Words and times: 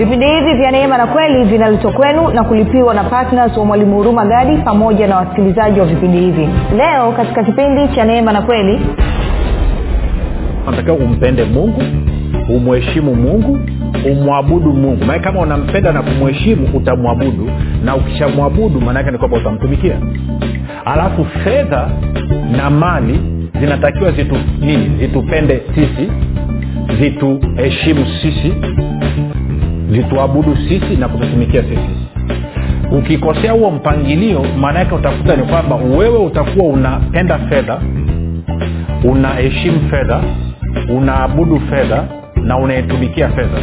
vipindi 0.00 0.26
hivi 0.26 0.54
vya 0.54 0.70
neema 0.70 0.98
na 0.98 1.06
kweli 1.06 1.44
vinaletwa 1.44 1.92
kwenu 1.92 2.28
na 2.30 2.44
kulipiwa 2.44 2.94
na 2.94 3.04
ptns 3.04 3.56
wa 3.56 3.64
mwalimu 3.64 3.96
huruma 3.96 4.24
gadi 4.26 4.56
pamoja 4.56 5.06
na 5.06 5.16
wasikilizaji 5.16 5.80
wa 5.80 5.86
vipindi 5.86 6.18
hivi. 6.18 6.48
Leo 6.76 7.12
katika 7.12 7.44
kipindi 7.44 7.88
cha 7.94 8.04
neema 8.04 8.32
na 8.32 8.42
kweli 8.42 8.80
unatakiwa 10.68 10.96
umpende 10.96 11.44
mungu 11.44 11.82
umheshimu 12.48 13.14
mungu 13.14 13.58
umwabudu 14.12 14.72
mungu. 14.72 15.04
Maana 15.04 15.18
kama 15.22 15.40
unampenda 15.40 15.92
na 15.92 16.02
kumheshimu 16.02 16.68
utamwabudu. 16.74 17.50
Na 17.84 17.96
ukishamwabudu 17.96 18.80
maanaake 18.80 19.10
ni 19.10 19.18
kwamba 19.18 19.36
utamtumikia. 19.36 19.96
Alafu 20.84 21.24
fedha 21.24 21.88
na 22.56 22.70
mali 22.70 23.20
zinatakiwa 23.60 24.12
zitu 24.12 24.36
nini? 24.60 24.90
Zitupende 25.00 25.62
sisi 25.74 26.10
zituheshimu 27.00 28.06
sisi 28.22 28.52
zituabudu 29.90 30.56
sisi 30.56 30.96
na 30.98 31.08
kututumikia 31.08 31.62
sisi. 31.62 32.08
Ukikosea 32.98 33.52
huo 33.52 33.70
mpangilio 33.70 34.44
maana 34.60 34.78
yake 34.78 34.94
utakuta 34.94 35.36
ni 35.36 35.42
kwamba 35.42 35.76
wewe 35.76 36.18
utakuwa 36.18 36.66
unapenda 36.68 37.38
fedha 37.38 37.80
unaheshimu 39.04 39.80
fedha 39.90 40.20
unaabudu 40.96 41.60
fedha 41.60 42.04
na 42.36 42.58
unaitumikia 42.58 43.28
fedha 43.28 43.58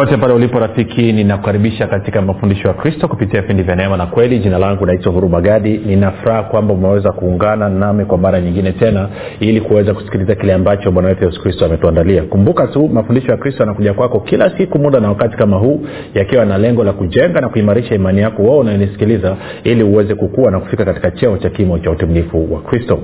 popote 0.00 0.16
pale 0.20 0.32
ulipo 0.34 0.58
rafiki 0.58 1.12
ninakukaribisha 1.12 1.86
katika 1.86 2.22
mafundisho 2.22 2.68
ya 2.68 2.74
kristo 2.74 3.08
kupitia 3.08 3.40
vipindi 3.40 3.62
vya 3.62 3.76
neema 3.76 3.96
na 3.96 4.06
kweli. 4.06 4.38
Jina 4.38 4.58
langu 4.58 4.86
naitwa 4.86 5.12
hurumagadi 5.12 5.78
ninafuraha 5.78 6.42
kwamba 6.42 6.74
umeweza 6.74 7.12
kuungana 7.12 7.68
nami 7.68 8.04
kwa 8.04 8.18
mara 8.18 8.40
nyingine 8.40 8.72
tena 8.72 9.08
ili 9.40 9.60
kuweza 9.60 9.94
kusikiliza 9.94 10.34
kile 10.34 10.52
ambacho 10.54 10.90
bwana 10.90 11.08
wetu 11.08 11.24
yesu 11.24 11.42
kristo 11.42 11.64
ametuandalia. 11.64 12.22
Kumbuka 12.22 12.66
tu 12.66 12.88
mafundisho 12.88 13.30
ya 13.30 13.36
kristo 13.36 13.62
yanakuja 13.62 13.94
kwako 13.94 14.20
kila 14.20 14.58
siku 14.58 14.78
muda 14.78 15.00
na 15.00 15.08
wakati 15.08 15.36
kama 15.36 15.56
huu 15.56 15.86
yakiwa 16.14 16.44
na 16.44 16.58
lengo 16.58 16.84
la 16.84 16.92
kujenga 16.92 17.40
na 17.40 17.48
kuimarisha 17.48 17.94
imani 17.94 18.20
yako 18.20 18.42
wao 18.42 18.58
unayonisikiliza 18.58 19.36
ili 19.64 19.82
uweze 19.82 20.14
kukua 20.14 20.50
na 20.50 20.60
kufika 20.60 20.84
katika 20.84 21.10
cheo 21.10 21.38
cha 21.38 21.50
kimo 21.50 21.78
cha 21.78 21.90
utimilifu 21.90 22.54
wa 22.54 22.60
kristo. 22.60 22.98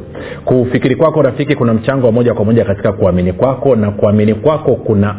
Kufikiri 0.45 0.97
kwako 0.97 1.23
rafiki 1.23 1.55
kuna 1.55 1.75
mchango 1.75 2.07
wa 2.07 2.13
moja 2.13 2.35
kwa 2.35 2.45
moja 2.45 2.65
katika 2.65 2.93
kuamini 2.93 3.33
kwako 3.33 3.77
na 3.77 3.91
kuamini 3.91 4.35
kwako 4.35 4.75
kuna 4.75 5.15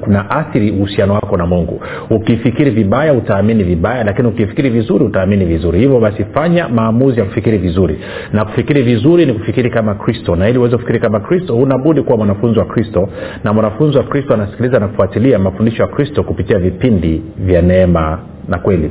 kuna 0.00 0.30
athiri 0.30 0.70
uhusiano 0.70 1.14
wako 1.14 1.36
na 1.36 1.46
mungu. 1.46 1.80
Ukifikiri 2.10 2.70
vibaya 2.70 3.12
utaamini 3.12 3.64
vibaya 3.64 4.04
lakini 4.04 4.28
ukifikiri 4.28 4.70
vizuri 4.70 5.04
utaamini 5.04 5.44
vizuri. 5.44 5.78
Hivyo 5.80 6.00
basi 6.00 6.24
fanya 6.24 6.68
maamuzi 6.68 7.20
ya 7.20 7.26
kufikiri 7.26 7.58
vizuri. 7.58 7.98
Na 8.32 8.44
kufikiri 8.44 8.82
vizuri 8.82 9.26
ni 9.26 9.32
kufikiri 9.32 9.70
kama 9.70 9.94
kristo. 9.94 10.36
Na 10.36 10.48
ili 10.48 10.58
uweze 10.58 10.76
kufikiri 10.76 11.00
kama 11.00 11.20
kristo 11.20 11.56
unabudi 11.56 12.02
kuwa 12.02 12.16
mwanafunzi 12.16 12.58
wa 12.58 12.64
kristo. 12.64 13.08
Na 13.44 13.52
mwanafunzi 13.52 13.98
wa 13.98 14.04
kristo 14.04 14.34
anasikiliza 14.34 14.78
na 14.78 14.88
kufuatilia 14.88 15.38
mafundisho 15.38 15.82
ya 15.82 15.88
kristo 15.88 16.22
kupitia 16.22 16.58
vipindi 16.58 17.22
vya 17.38 17.62
neema 17.62 18.18
na 18.48 18.58
kweli 18.58 18.90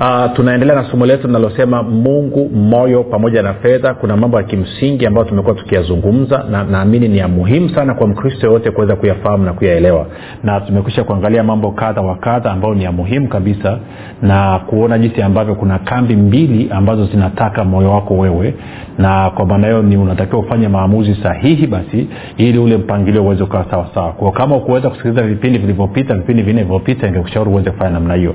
uh, 0.00 0.32
tunaendelea 0.36 0.74
na 0.74 0.90
somo 0.90 1.06
letu 1.06 1.26
linalosema 1.26 1.82
mungu 1.82 2.50
moyo 2.54 3.04
pamoja 3.04 3.42
na 3.42 3.54
fedha. 3.54 3.94
Kuna 3.94 4.16
mambo 4.16 4.36
ya 4.36 4.42
kimsingi 4.42 5.06
ambayo 5.06 5.26
tumekuwa 5.26 5.54
tukiyazungumza 5.54 6.44
na 6.50 6.64
naamini 6.64 7.08
ni 7.08 7.18
ya 7.18 7.28
muhimu 7.28 7.68
sana 7.70 7.94
kwa 7.94 8.06
mkristo 8.06 8.46
yoyote 8.46 8.70
kuweza 8.70 8.96
kuyafahamu 8.96 9.44
na 9.44 9.52
kuyaelewa. 9.52 10.06
Na 10.42 10.60
tumekwisha 10.60 11.04
kuangalia 11.04 11.44
mambo 11.44 11.70
kadha 11.70 12.00
wa 12.00 12.16
kadha 12.16 12.50
ambayo 12.52 12.74
ni 12.74 12.84
ya 12.84 12.92
muhimu 12.92 13.28
kabisa 13.28 13.78
na 14.22 14.58
kuona 14.66 14.98
jinsi 14.98 15.22
ambavyo 15.22 15.54
kuna 15.54 15.78
kambi 15.78 16.16
mbili 16.16 16.68
ambazo 16.70 17.06
zinataka 17.06 17.64
moyo 17.64 17.90
wako 17.90 18.14
wewe. 18.18 18.54
Na 18.98 19.30
kwa 19.30 19.46
maana 19.46 19.66
hiyo 19.66 19.82
ni 19.82 19.96
unatakiwa 19.96 20.40
ufanye 20.40 20.68
maamuzi 20.68 21.14
sahihi 21.22 21.66
basi 21.66 22.08
ili 22.36 22.58
ule 22.58 22.76
mpangilio 22.76 23.24
uweze 23.24 23.42
ukawa 23.42 23.66
sawasawa 23.70 24.32
kama 24.32 24.56
ukuweza 24.56 24.90
kusikiliza 24.90 25.22
vipindi 25.22 25.58
vilivyopita 25.58 26.14
vipindi 26.14 26.42
vinne 26.42 26.58
vilivyopita 26.62 27.06
ingekushauri 27.08 27.50
uweze 27.50 27.70
kufanya 27.70 27.90
namna 27.90 28.14
hiyo 28.14 28.34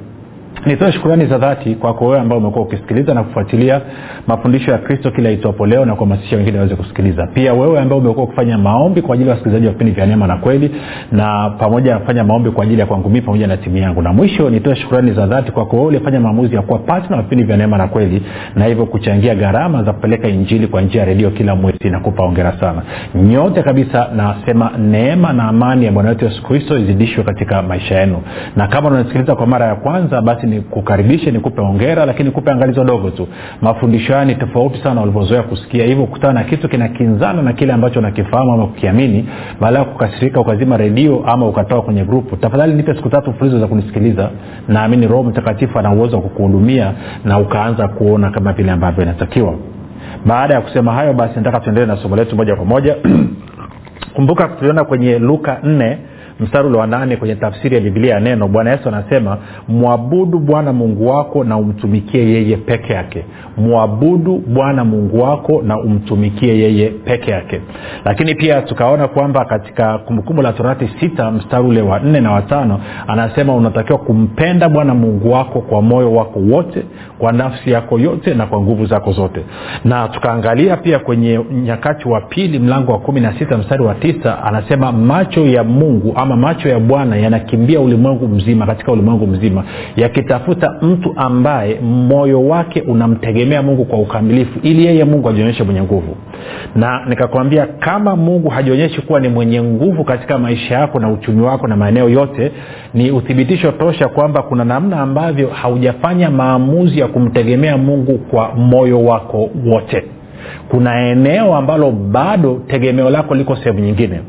nitoe 0.65 0.91
shukurani 0.91 1.25
za 1.25 1.37
dhati 1.37 1.75
kwako 1.75 2.05
wewe 2.05 2.19
ambao 2.19 2.37
umekuwa 2.37 2.65
ukisikiliza 2.65 3.13
na 3.13 3.23
kufuatilia 3.23 3.81
mafundisho 4.27 4.71
ya 4.71 4.77
kristo 4.77 5.11
kila 5.11 5.31
itwapo 5.31 5.65
leo 5.65 5.85
na 5.85 5.95
kuhamasisha 5.95 6.35
wengine 6.35 6.57
waweze 6.57 6.75
kusikiliza. 6.75 7.27
Pia 7.27 7.53
wewe 7.53 7.79
ambao 7.79 7.97
umekuwa 7.97 8.25
ukifanya 8.25 8.57
maombi 8.57 9.01
kwa 9.01 9.13
ajili 9.15 9.29
ya 9.29 9.33
wasikilizaji 9.35 9.65
wa 9.67 9.71
vipindi 9.73 9.93
vya 9.93 10.05
neema 10.05 10.27
na 10.27 10.37
kweli 10.37 10.71
na 11.11 11.49
pamoja 11.49 11.93
nafanya 11.93 12.23
maombi 12.23 12.51
kwa 12.51 12.63
ajili 12.63 12.79
ya 12.79 12.85
kwangu 12.85 13.09
mii 13.09 13.21
pamoja 13.21 13.47
na 13.47 13.57
timu 13.57 13.77
yangu. 13.77 14.01
Na 14.01 14.13
mwisho 14.13 14.49
nitoe 14.49 14.75
shukurani 14.75 15.11
za 15.13 15.25
dhati 15.27 15.51
kwako 15.51 15.75
wewe 15.75 15.87
ulifanya 15.87 16.19
maamuzi 16.19 16.55
ya 16.55 16.61
kuwa 16.61 16.79
patna 16.79 17.15
wa 17.15 17.21
vipindi 17.23 17.43
vya 17.43 17.57
neema 17.57 17.77
na 17.77 17.87
kweli 17.87 18.23
na 18.55 18.65
hivyo 18.65 18.85
kuchangia 18.85 19.35
gharama 19.35 19.83
za 19.83 19.93
kupeleka 19.93 20.27
injili 20.27 20.67
kwa 20.67 20.81
njia 20.81 20.99
ya 21.01 21.05
redio 21.07 21.29
kila 21.31 21.55
mwezi 21.55 21.89
nakupa 21.89 22.23
ongera 22.23 22.53
sana. 22.59 22.81
Nyote 23.15 23.63
kabisa 23.63 24.07
nasema 24.15 24.71
neema 24.77 25.33
na 25.33 25.43
amani 25.43 25.85
ya 25.85 25.91
bwana 25.91 26.09
wetu 26.09 26.25
yesu 26.25 26.43
kristo 26.43 26.77
izidishwe 26.77 27.23
katika 27.23 27.61
maisha 27.61 27.99
yenu. 27.99 28.17
Na 28.55 28.67
kama 28.67 28.89
unasikiliza 28.89 29.35
kwa 29.35 29.47
mara 29.47 29.65
ya 29.65 29.75
kwanza 29.75 30.21
basi 30.21 30.40
nikukaribishe 30.47 31.31
nikupe 31.31 31.61
ongera 31.61 32.05
lakini 32.05 32.25
nikupe 32.29 32.51
angalizo 32.51 32.83
dogo 32.83 33.09
tu. 33.09 33.27
Mafundisho 33.61 34.13
haya 34.13 34.25
ni 34.25 34.35
tofauti 34.35 34.83
sana 34.83 35.01
ulivyozoea 35.01 35.43
kusikia. 35.43 35.85
Hivyo 35.85 36.05
kutana 36.05 36.33
na 36.33 36.43
kitu 36.43 36.69
kinakinzana 36.69 37.41
na 37.41 37.53
kile 37.53 37.73
ambacho 37.73 38.01
nakifahamu 38.01 38.53
ama 38.53 38.67
kukiamini 38.67 39.25
baada 39.61 39.79
ya 39.79 39.85
kukasirika 39.85 40.39
ukazima 40.39 40.77
redio 40.77 41.23
ama 41.25 41.47
ukatoa 41.47 41.81
kwenye 41.81 42.03
grupu 42.05 42.35
tafadhali 42.37 42.73
nipe 42.73 42.95
siku 42.95 43.09
tatu 43.09 43.33
fulizo 43.33 43.59
za 43.59 43.67
kunisikiliza. 43.67 44.29
Naamini 44.67 45.07
roho 45.07 45.23
mtakatifu 45.23 45.79
ana 45.79 45.91
uwezo 45.93 46.15
wa 46.15 46.21
kukuhudumia 46.21 46.93
na 47.25 47.39
ukaanza 47.39 47.87
kuona 47.87 48.29
kama 48.31 48.53
vile 48.53 48.71
ambavyo 48.71 49.03
inatakiwa. 49.03 49.53
Baada 50.25 50.53
ya 50.53 50.61
kusema 50.61 50.93
hayo 50.93 51.13
basi 51.13 51.35
nataka 51.35 51.59
tuendelee 51.59 51.87
na 51.87 51.97
somo 51.97 52.15
letu 52.15 52.35
moja 52.35 52.55
kwa 52.55 52.65
moja. 52.65 52.95
Kumbuka 54.15 54.47
tuliona 54.47 54.83
kwenye 54.83 55.19
luka 55.19 55.59
nne 55.63 55.97
mstari 56.41 56.67
ule 56.67 56.77
wa 56.77 56.87
nane 56.87 57.15
kwenye 57.15 57.35
tafsiri 57.35 57.75
ya 57.75 57.81
bibilia 57.81 58.13
ya 58.13 58.19
neno 58.19 58.47
bwana 58.47 58.71
yesu 58.71 58.87
anasema 58.89 59.37
mwabudu 59.67 60.39
bwana 60.39 60.73
mungu 60.73 61.07
wako 61.07 61.43
na 61.43 61.57
umtumikie 61.57 62.29
yeye 62.29 62.57
peke 62.57 62.93
yake. 62.93 63.25
Mwabudu 63.57 64.43
bwana 64.47 64.83
mungu 64.85 65.21
wako 65.21 65.61
na 65.65 65.79
umtumikie 65.79 66.57
yeye 66.59 66.89
peke 66.89 67.31
yake. 67.31 67.61
Lakini 68.05 68.35
pia 68.35 68.61
tukaona 68.61 69.07
kwamba 69.07 69.45
katika 69.45 69.97
kumbukumbu 69.97 70.41
la 70.41 70.53
torati 70.53 70.89
sita 70.99 71.31
mstari 71.31 71.63
ule 71.67 71.81
wa 71.81 71.99
nne 71.99 72.19
na 72.21 72.31
watano 72.31 72.79
anasema 73.07 73.55
unatakiwa 73.55 73.97
kumpenda 73.99 74.69
bwana 74.69 74.93
mungu 74.95 75.31
wako 75.31 75.61
kwa 75.61 75.81
moyo 75.81 76.13
wako 76.13 76.39
wote 76.39 76.83
kwa 77.19 77.31
nafsi 77.31 77.71
yako 77.71 77.99
yote 77.99 78.33
na 78.33 78.45
kwa 78.45 78.61
nguvu 78.61 78.85
zako 78.85 79.11
zote. 79.11 79.41
Na 79.85 80.07
tukaangalia 80.07 80.77
pia 80.77 80.99
kwenye 80.99 81.39
nyakati 81.63 82.07
wa 82.09 82.21
pili 82.21 82.59
mlango 82.59 82.91
wa 82.91 82.99
kumi 82.99 83.19
na 83.21 83.33
sita 83.39 83.57
mstari 83.57 83.83
wa 83.83 83.95
tisa 83.95 84.43
anasema 84.43 84.91
macho 84.91 85.45
ya 85.45 85.63
mungu 85.63 86.13
ama 86.15 86.30
macho 86.35 86.69
ya 86.69 86.79
bwana 86.79 87.15
yanakimbia 87.15 87.79
ulimwengu 87.79 88.27
mzima 88.27 88.65
katika 88.65 88.91
ulimwengu 88.91 89.27
mzima 89.27 89.63
yakitafuta 89.95 90.75
mtu 90.81 91.13
ambaye 91.15 91.79
moyo 91.81 92.47
wake 92.47 92.81
unamtegemea 92.81 93.61
mungu 93.61 93.85
kwa 93.85 93.99
ukamilifu 93.99 94.59
ili 94.63 94.85
yeye 94.85 95.03
mungu 95.03 95.29
ajionyeshe 95.29 95.63
mwenye 95.63 95.81
nguvu. 95.81 96.15
Na 96.75 97.05
nikakwambia 97.05 97.65
kama 97.65 98.15
mungu 98.15 98.49
hajionyeshi 98.49 99.01
kuwa 99.01 99.19
ni 99.19 99.29
mwenye 99.29 99.63
nguvu 99.63 100.03
katika 100.03 100.37
maisha 100.37 100.75
yako 100.75 100.99
na 100.99 101.09
uchumi 101.11 101.41
wako 101.41 101.67
na 101.67 101.75
maeneo 101.75 102.09
yote 102.09 102.51
ni 102.93 103.11
uthibitisho 103.11 103.71
tosha 103.71 104.07
kwamba 104.07 104.41
kuna 104.41 104.63
namna 104.65 104.99
ambavyo 104.99 105.47
haujafanya 105.49 106.29
maamuzi 106.29 106.99
ya 106.99 107.07
kumtegemea 107.07 107.77
mungu 107.77 108.17
kwa 108.17 108.55
moyo 108.55 109.03
wako 109.03 109.49
wote. 109.65 110.03
Kuna 110.69 111.07
eneo 111.09 111.55
ambalo 111.55 111.91
bado 111.91 112.61
tegemeo 112.67 113.09
lako 113.09 113.35
liko 113.35 113.55
sehemu 113.55 113.79
nyingine 113.79 114.19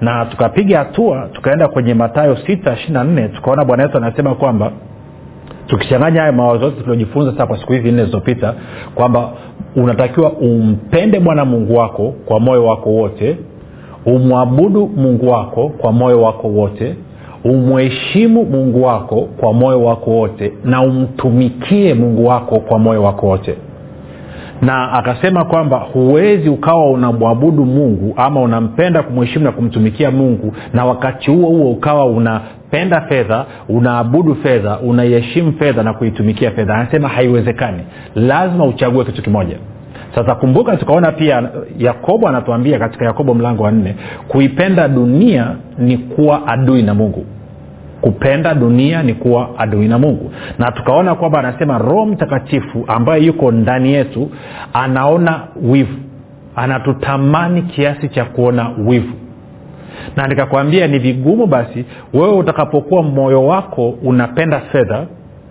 na 0.00 0.24
tukapiga 0.24 0.78
hatua 0.78 1.28
tukaenda 1.32 1.68
kwenye 1.68 1.94
matayo 1.94 2.36
sita 2.36 2.72
ishirina 2.74 3.04
nne 3.04 3.28
tukaona 3.28 3.64
bwana 3.64 3.82
yesu 3.82 3.96
anasema 3.96 4.34
kwamba 4.34 4.70
tukichanganya 5.66 6.20
hayo 6.20 6.32
mawazo 6.32 6.64
yote 6.64 6.80
tuliojifunza 6.80 7.32
sasa 7.32 7.46
kwa 7.46 7.58
siku 7.58 7.72
hizi 7.72 7.88
nne 7.92 7.98
zilizopita 8.00 8.54
kwamba 8.94 9.30
unatakiwa 9.76 10.32
umpende 10.32 11.20
bwana 11.20 11.44
mungu 11.44 11.76
wako 11.76 12.14
kwa 12.26 12.40
moyo 12.40 12.64
wako 12.66 12.90
wote 12.90 13.36
umwabudu 14.06 14.86
mungu 14.96 15.28
wako 15.30 15.68
kwa 15.68 15.92
moyo 15.92 16.22
wako 16.22 16.48
wote 16.48 16.94
umheshimu 17.44 18.44
mungu 18.44 18.82
wako 18.82 19.28
kwa 19.40 19.52
moyo 19.52 19.84
wako 19.84 20.10
wote 20.10 20.52
na 20.64 20.82
umtumikie 20.82 21.94
mungu 21.94 22.26
wako 22.26 22.60
kwa 22.60 22.78
moyo 22.78 23.02
wako 23.02 23.26
wote 23.26 23.54
na 24.64 24.92
akasema 24.92 25.44
kwamba 25.44 25.76
huwezi 25.78 26.48
ukawa 26.48 26.90
unamwabudu 26.90 27.64
mungu 27.64 28.14
ama 28.16 28.40
unampenda 28.40 29.02
kumheshimu 29.02 29.44
na 29.44 29.52
kumtumikia 29.52 30.10
mungu 30.10 30.52
na 30.72 30.84
wakati 30.84 31.30
huo 31.30 31.48
huo 31.48 31.70
ukawa 31.70 32.06
unapenda 32.06 33.00
fedha 33.00 33.44
unaabudu 33.68 34.34
fedha 34.34 34.78
unaiheshimu 34.78 35.52
fedha 35.52 35.82
na 35.82 35.92
kuitumikia 35.94 36.50
fedha. 36.50 36.74
Anasema 36.74 37.08
haiwezekani. 37.08 37.82
Lazima 38.14 38.64
uchague 38.64 39.04
kitu 39.04 39.22
kimoja. 39.22 39.56
Sasa 40.14 40.34
kumbuka 40.34 40.76
tukaona 40.76 41.12
pia 41.12 41.48
yakobo 41.78 42.28
anatuambia 42.28 42.78
katika 42.78 43.04
yakobo 43.04 43.34
mlango 43.34 43.62
wa 43.62 43.70
nne 43.70 43.94
kuipenda 44.28 44.88
dunia 44.88 45.50
ni 45.78 45.96
kuwa 45.98 46.46
adui 46.46 46.82
na 46.82 46.94
mungu 46.94 47.26
kupenda 48.04 48.54
dunia 48.54 49.02
ni 49.02 49.14
kuwa 49.14 49.48
adui 49.58 49.88
na 49.88 49.98
mungu. 49.98 50.32
Na 50.58 50.72
tukaona 50.72 51.14
kwamba 51.14 51.38
anasema 51.38 51.78
roho 51.78 52.06
mtakatifu 52.06 52.84
ambaye 52.88 53.22
yuko 53.24 53.50
ndani 53.52 53.92
yetu 53.92 54.30
anaona 54.72 55.40
wivu. 55.62 55.98
Anatutamani 56.56 57.62
kiasi 57.62 58.08
cha 58.08 58.24
kuona 58.24 58.70
wivu. 58.86 59.12
Na 60.16 60.26
nikakwambia 60.26 60.86
ni 60.86 60.98
vigumu 60.98 61.46
basi 61.46 61.84
wewe 62.14 62.32
utakapokuwa 62.36 63.02
moyo 63.02 63.46
wako 63.46 63.88
unapenda 63.88 64.60
fedha 64.60 65.06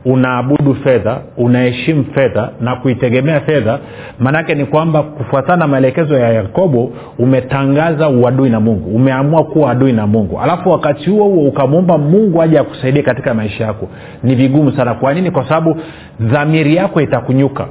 unaabudu 0.05 0.75
fedha 0.75 1.17
unaheshimu 1.37 2.05
fedha 2.13 2.49
na 2.61 2.75
kuitegemea 2.75 3.39
fedha 3.41 3.79
maanaake 4.19 4.55
ni 4.55 4.65
kwamba 4.65 5.03
kufuatana 5.03 5.57
na 5.57 5.67
maelekezo 5.67 6.17
ya 6.17 6.29
yakobo 6.33 6.91
umetangaza 7.19 8.09
uadui 8.09 8.49
na 8.49 8.59
mungu 8.59 8.95
umeamua 8.95 9.43
kuwa 9.43 9.71
adui 9.71 9.93
na 9.93 10.07
mungu. 10.07 10.39
Alafu 10.41 10.69
wakati 10.69 11.09
huo 11.09 11.23
huo 11.27 11.47
ukamwomba 11.47 11.97
mungu 11.97 12.41
aje 12.41 12.59
akusaidia 12.59 13.03
katika 13.03 13.33
maisha 13.33 13.63
yako. 13.65 13.87
Ni 14.23 14.35
vigumu 14.35 14.71
sana. 14.71 14.93
Kwa 14.93 15.13
nini? 15.13 15.31
Kwa 15.31 15.43
sababu 15.49 15.77
dhamiri 16.19 16.75
yako 16.75 17.01
itakunyuka 17.01 17.67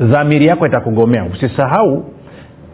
dhamiri 0.00 0.46
yako 0.46 0.66
itakugomea. 0.66 1.24
Usisahau 1.24 2.04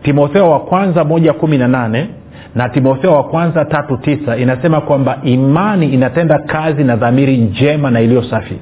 timotheo 0.03 0.51
wa 0.51 0.61
kwanza 0.61 1.05
moja 1.05 1.33
kumi 1.33 1.59
na 1.59 1.69
nane 1.69 2.09
na 2.55 2.69
timotheo 2.69 3.13
wa 3.13 3.25
kwanza 3.25 3.65
tatu 3.65 3.97
tisa 3.97 4.37
inasema 4.37 4.81
kwamba 4.81 5.19
imani 5.23 5.87
inatenda 5.89 6.39
kazi 6.39 6.85
na 6.85 6.97
dhamiri 6.97 7.37
njema 7.37 7.91
na 7.91 8.01
iliyo 8.01 8.23
safi 8.23 8.57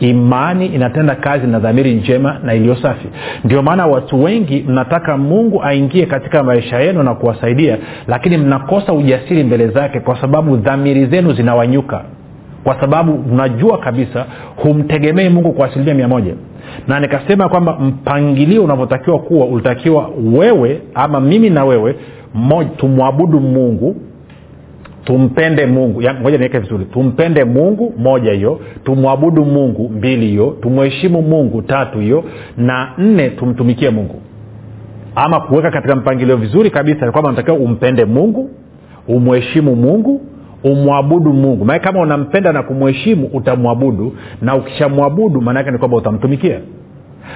imani 0.00 0.66
inatenda 0.66 1.14
kazi 1.14 1.46
na 1.46 1.58
dhamiri 1.58 1.94
njema 1.94 2.38
na 2.44 2.54
iliyo 2.54 2.76
safi. 2.76 3.08
Ndio 3.44 3.62
maana 3.62 3.86
watu 3.86 4.22
wengi 4.24 4.64
mnataka 4.68 5.16
mungu 5.16 5.62
aingie 5.62 6.06
katika 6.06 6.42
maisha 6.42 6.80
yenu 6.80 7.02
na 7.02 7.14
kuwasaidia 7.14 7.78
lakini 8.08 8.36
mnakosa 8.36 8.92
ujasiri 8.92 9.44
mbele 9.44 9.68
zake 9.68 10.00
kwa 10.00 10.20
sababu 10.20 10.56
dhamiri 10.56 11.06
zenu 11.06 11.32
zinawanyuka. 11.32 12.02
Kwa 12.64 12.80
sababu 12.80 13.12
unajua 13.32 13.78
kabisa 13.78 14.26
humtegemei 14.56 15.28
mungu 15.28 15.52
kwa 15.52 15.66
asilimia 15.66 15.94
mia 15.94 16.08
moja. 16.08 16.34
Na 16.88 17.00
nikasema 17.00 17.48
kwamba 17.48 17.72
mpangilio 17.78 18.64
unavyotakiwa 18.64 19.18
kuwa 19.18 19.46
ulitakiwa 19.46 20.10
wewe 20.34 20.80
ama 20.94 21.20
mimi 21.20 21.50
na 21.50 21.64
wewe 21.64 21.94
tumwabudu 22.76 23.40
mungu 23.40 23.96
tumpende 25.08 25.66
mungu. 25.66 26.02
Ngoja 26.20 26.38
niweke 26.38 26.58
vizuri. 26.58 26.84
Tumpende 26.84 27.44
mungu 27.44 27.94
moja 27.98 28.32
hiyo. 28.32 28.60
Tumwabudu 28.84 29.44
mungu 29.44 29.88
mbili 29.88 30.26
hiyo. 30.26 30.56
Tumheshimu 30.60 31.22
mungu 31.22 31.62
tatu 31.62 31.98
hiyo. 31.98 32.24
Na 32.56 32.92
nne 32.98 33.30
tumtumikie 33.30 33.90
mungu. 33.90 34.20
Ama 35.14 35.40
kuweka 35.40 35.70
katika 35.70 35.96
mpangilio 35.96 36.36
vizuri 36.36 36.70
kabisa 36.70 37.12
kwamba 37.12 37.30
natakiwa 37.30 37.56
umpende 37.56 38.04
mungu 38.04 38.50
umheshimu 39.08 39.76
mungu 39.76 40.20
umwabudu 40.64 41.32
mungu. 41.32 41.64
Maana 41.64 41.78
kama 41.80 42.00
unampenda 42.00 42.52
na 42.52 42.62
kumheshimu 42.62 43.26
utamwabudu. 43.32 44.16
Na 44.42 44.56
ukishamwabudu 44.56 45.40
maanaake 45.40 45.70
ni 45.70 45.78
kwamba 45.78 45.96
utamtumikia. 45.96 46.60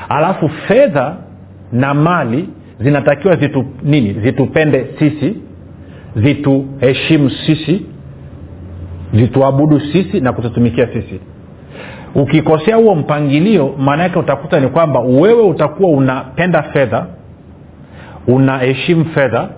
Alafu 0.08 0.48
fedha 0.48 1.16
na 1.72 1.94
mali 1.94 2.48
zinatakiwa 2.80 3.36
zitu 3.36 3.64
nini? 3.82 4.16
Zitupende 4.24 4.86
sisi 4.98 5.34
zituheshimu 6.16 7.30
sisi 7.30 7.86
zituabudu 9.14 9.80
sisi 9.80 10.20
na 10.20 10.32
kututumikia 10.32 10.86
sisi. 10.86 11.20
Ukikosea 12.14 12.76
huo 12.76 12.94
mpangilio 12.94 13.74
maana 13.78 14.02
yake 14.02 14.18
utakuta 14.18 14.60
ni 14.60 14.68
kwamba 14.68 15.00
wewe 15.00 15.42
utakuwa 15.42 15.90
unapenda 15.90 16.62
fedha 16.62 17.06
unaheshimu 18.28 19.04
fedha 19.04 19.48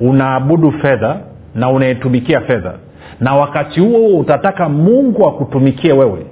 unaabudu 0.00 0.72
fedha 0.72 1.16
na 1.54 1.70
unaitumikia 1.70 2.40
fedha. 2.40 2.72
Na 3.20 3.34
wakati 3.34 3.80
huo 3.80 3.98
huo 3.98 4.18
utataka 4.18 4.68
mungu 4.68 5.28
akutumikie 5.28 5.92
wewe. 5.92 6.26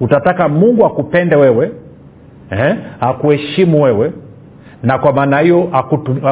Utataka 0.00 0.48
mungu 0.48 0.86
akupende 0.86 1.36
wewe 1.36 1.72
eh, 2.50 2.76
akuheshimu 3.00 3.82
wewe. 3.82 4.12
Na 4.82 4.98
kwa 4.98 5.12
maana 5.12 5.38
hiyo 5.38 5.60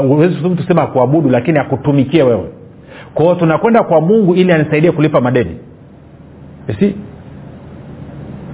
huwezi 0.08 0.36
tusema 0.56 0.82
akuabudu 0.82 1.28
lakini 1.28 1.58
akutumikie 1.58 2.22
wewe 2.22 2.48
kwao 3.14 3.34
tunakwenda 3.34 3.82
kwa 3.82 4.00
mungu 4.00 4.34
ili 4.34 4.52
anisaidie 4.52 4.92
kulipa 4.92 5.20
madeni. 5.20 5.56
Si 6.78 6.94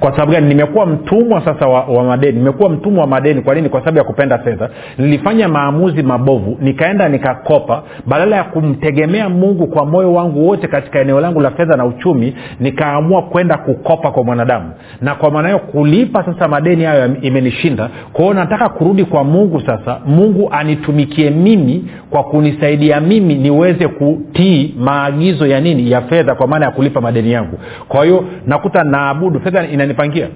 kwa 0.00 0.10
sababu 0.10 0.32
gani? 0.32 0.46
Nimekuwa 0.48 0.86
mtumwa 0.86 1.44
sasa 1.44 1.66
wa, 1.66 1.84
wa 1.84 2.04
madeni. 2.04 2.38
Nimekuwa 2.38 2.70
mtumwa 2.70 3.00
wa 3.00 3.06
madeni. 3.06 3.40
Kwa 3.40 3.54
nini? 3.54 3.68
Kwa 3.68 3.80
sababu 3.80 3.98
ya 3.98 4.04
kupenda 4.04 4.38
fedha. 4.38 4.68
Nilifanya 4.98 5.48
maamuzi 5.48 6.02
mabovu. 6.02 6.58
Nikaenda 6.60 7.08
nikakopa. 7.08 7.82
Badala 8.06 8.36
ya 8.36 8.44
kumtegemea 8.44 9.28
mungu 9.28 9.66
kwa 9.66 9.86
moyo 9.86 10.12
wangu 10.12 10.48
wote 10.48 10.68
katika 10.68 11.00
eneo 11.00 11.20
langu 11.20 11.40
la 11.40 11.50
fedha 11.50 11.76
na 11.76 11.84
uchumi 11.84 12.34
nikaamua 12.60 13.22
kwenda 13.22 13.56
kukopa 13.56 14.10
kwa 14.10 14.24
mwanadamu. 14.24 14.70
Na 15.02 15.14
kwa 15.14 15.30
maana 15.30 15.48
hiyo 15.48 15.58
kulipa 15.60 16.24
sasa 16.24 16.48
madeni 16.48 16.84
hayo 16.84 17.10
imenishinda. 17.22 17.88
Kwao 18.12 18.34
nataka 18.34 18.68
kurudi 18.68 19.04
kwa 19.04 19.24
mungu 19.24 19.60
sasa. 19.60 20.00
Mungu 20.06 20.48
anitumikie 20.52 21.30
mimi 21.30 21.84
kwa 22.10 22.24
kunisaidia 22.24 23.00
mimi 23.00 23.34
niweze 23.34 23.88
kutii 23.88 24.74
maagizo 24.78 25.46
ya 25.46 25.60
nini? 25.60 25.90
Ya 25.90 26.00
fedha 26.00 26.34
kwa 26.34 26.46
maana 26.46 26.64
ya 26.66 26.70
kulipa 26.72 27.00
madeni 27.00 27.32
yangu. 27.32 27.58
Kwa 27.88 28.04
hiyo 28.04 28.24
nakuta 28.46 28.84
naabudu. 28.84 29.40
Fedha 29.40 29.66
inanipangia. 29.88 30.28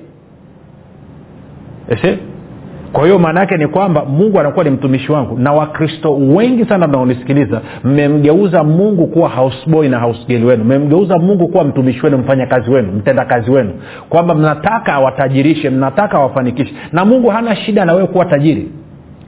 Ese? 1.88 2.18
kwa 2.92 3.04
hiyo 3.04 3.18
maana 3.18 3.40
yake 3.40 3.56
ni 3.56 3.66
kwamba 3.66 4.04
mungu 4.04 4.40
anakuwa 4.40 4.64
ni 4.64 4.70
mtumishi 4.70 5.12
wangu. 5.12 5.38
Na 5.38 5.52
wakristo 5.52 6.16
wengi 6.16 6.64
sana 6.64 6.88
mnaonisikiliza 6.88 7.60
mmemgeuza 7.84 8.64
mungu 8.64 9.06
kuwa 9.06 9.28
houseboy 9.28 9.88
na 9.88 9.98
housegeli 9.98 10.44
wenu. 10.44 10.64
Mmemgeuza 10.64 11.18
mungu 11.18 11.48
kuwa 11.48 11.64
mtumishi 11.64 12.00
wenu 12.04 12.18
mfanyakazi 12.18 12.70
wenu 12.70 12.92
mtendakazi 12.92 13.50
wenu. 13.50 13.70
Kwamba 14.08 14.34
mnataka 14.34 14.92
awatajirishe 14.92 15.70
mnataka 15.70 16.16
awafanikishe. 16.16 16.74
Na 16.92 17.04
mungu 17.04 17.28
hana 17.28 17.56
shida 17.56 17.84
na 17.84 17.92
wewe 17.94 18.06
kuwa 18.06 18.24
tajiri. 18.24 18.68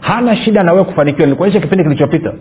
Hana 0.01 0.37
shida 0.37 0.63
na 0.63 0.73
wewe 0.73 0.85
kufanikiwa. 0.85 1.27
Nilikuonyesha 1.27 1.61
kipindi 1.61 1.85
kilichopita. 1.85 2.33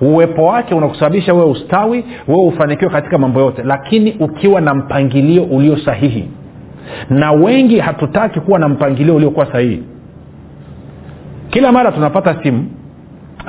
Uwepo 0.00 0.44
wake 0.44 0.74
unakusababisha 0.74 1.34
wewe 1.34 1.46
ustawi 1.50 2.04
wewe 2.28 2.44
ufanikiwe 2.46 2.90
katika 2.90 3.18
mambo 3.18 3.40
yote. 3.40 3.62
Lakini 3.62 4.16
ukiwa 4.20 4.60
na 4.60 4.74
mpangilio 4.74 5.42
ulio 5.42 5.76
sahihi 5.76 6.28
na 7.10 7.32
wengi 7.32 7.78
hatutaki 7.78 8.40
kuwa 8.40 8.58
na 8.58 8.68
mpangilio 8.68 9.16
uliokuwa 9.16 9.52
sahihi. 9.52 9.82
Kila 11.50 11.72
mara 11.72 11.92
tunapata 11.92 12.42
simu 12.42 12.66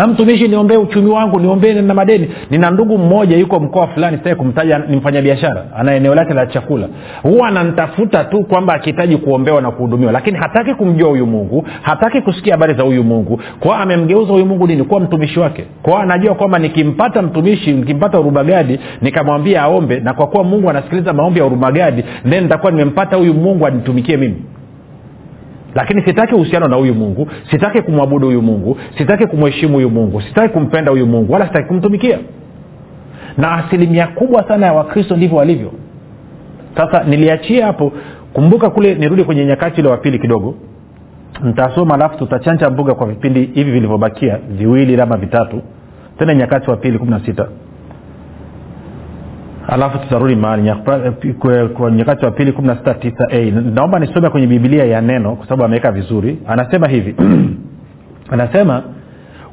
mtumishi 0.07 0.47
niombee 0.47 0.77
uchumi 0.77 1.09
wangu 1.11 1.39
niombee 1.39 1.73
na 1.73 1.93
madeni. 1.93 2.27
Nina 2.49 2.71
ndugu 2.71 2.97
mmoja 2.97 3.37
yuko 3.37 3.59
mkoa 3.59 3.87
fulani 3.87 4.17
sitaki 4.17 4.35
kumtaja 4.35 4.77
ni 4.79 4.97
mfanyabiashara 4.97 5.65
ana 5.77 5.95
eneo 5.95 6.15
lake 6.15 6.33
la 6.33 6.47
chakula. 6.47 6.87
Huwa 7.23 7.47
anantafuta 7.47 8.23
tu 8.23 8.43
kwamba 8.43 8.73
akihitaji 8.73 9.17
kuombewa 9.17 9.61
na 9.61 9.71
kuhudumiwa 9.71 10.11
lakini 10.11 10.37
hataki 10.37 10.73
kumjua 10.73 11.09
huyu 11.09 11.25
mungu 11.27 11.67
hataki 11.81 12.21
kusikia 12.21 12.53
habari 12.53 12.73
za 12.73 12.83
huyu 12.83 13.03
mungu. 13.03 13.41
Kwao 13.59 13.75
amemgeuza 13.81 14.33
huyu 14.33 14.45
mungu 14.45 14.67
nini? 14.67 14.83
Kuwa 14.83 14.99
mtumishi 14.99 15.39
wake. 15.39 15.65
Kwao 15.81 15.97
anajua 15.99 16.35
kwamba 16.35 16.59
nikimpata 16.59 17.21
mtumishi 17.21 17.71
nikimpata 17.71 18.19
urumagadi 18.19 18.79
nikamwambia 19.01 19.61
aombe 19.61 19.99
na 19.99 20.13
kwa 20.13 20.27
kuwa 20.27 20.43
mungu 20.43 20.69
anasikiliza 20.69 21.13
maombi 21.13 21.39
ya 21.39 21.45
urumagadi 21.45 22.03
then 22.29 22.43
nitakuwa 22.43 22.71
nimempata 22.71 23.15
huyu 23.17 23.33
mungu 23.33 23.67
anitumikie 23.67 24.17
mimi 24.17 24.35
lakini 25.75 26.01
sitaki 26.05 26.35
uhusiano 26.35 26.67
na 26.67 26.75
huyu 26.75 26.93
mungu 26.95 27.27
sitaki 27.51 27.81
kumwabudu 27.81 28.27
huyu 28.27 28.41
mungu 28.41 28.77
sitaki 28.97 29.27
kumheshimu 29.27 29.73
huyu 29.73 29.89
mungu 29.89 30.21
sitaki 30.21 30.53
kumpenda 30.53 30.91
huyu 30.91 31.07
mungu 31.07 31.33
wala 31.33 31.47
sitaki 31.47 31.67
kumtumikia. 31.67 32.19
Na 33.37 33.51
asilimia 33.51 34.07
kubwa 34.07 34.47
sana 34.47 34.65
ya 34.65 34.73
wakristo 34.73 35.15
ndivyo 35.15 35.37
walivyo. 35.37 35.71
Sasa 36.77 37.03
niliachia 37.03 37.65
hapo. 37.65 37.91
Kumbuka 38.33 38.69
kule 38.69 38.95
nirudi 38.95 39.23
kwenye 39.23 39.45
nyakati 39.45 39.79
ile 39.81 39.89
wa 39.89 39.97
pili 39.97 40.19
kidogo. 40.19 40.55
Ntasoma 41.43 41.93
alafu 41.95 42.17
tutachanja 42.17 42.69
mbuga 42.69 42.93
kwa 42.95 43.07
vipindi 43.07 43.39
hivi 43.53 43.71
vilivyobakia 43.71 44.39
viwili 44.49 45.01
ama 45.01 45.17
vitatu. 45.17 45.61
Tena 46.19 46.33
nyakati 46.35 46.69
wa 46.69 46.77
pili 46.77 46.99
kumi 46.99 47.11
na 47.11 47.19
sita 47.25 47.47
alafu 49.67 49.97
tutarudi 49.97 50.35
mahali 50.35 50.63
nyakati 51.91 52.25
wa 52.25 52.31
pili 52.31 52.51
kumi 52.51 52.67
na 52.67 52.75
sita 52.75 52.93
tisa 52.93 53.27
a 53.31 53.51
naomba 53.51 53.99
nisome 53.99 54.29
kwenye 54.29 54.47
bibilia 54.47 54.85
ya 54.85 55.01
neno 55.01 55.35
kwa 55.35 55.45
sababu 55.45 55.63
ameweka 55.63 55.91
vizuri. 55.91 56.39
Anasema 56.47 56.87
hivi. 56.87 57.15
Anasema 58.31 58.83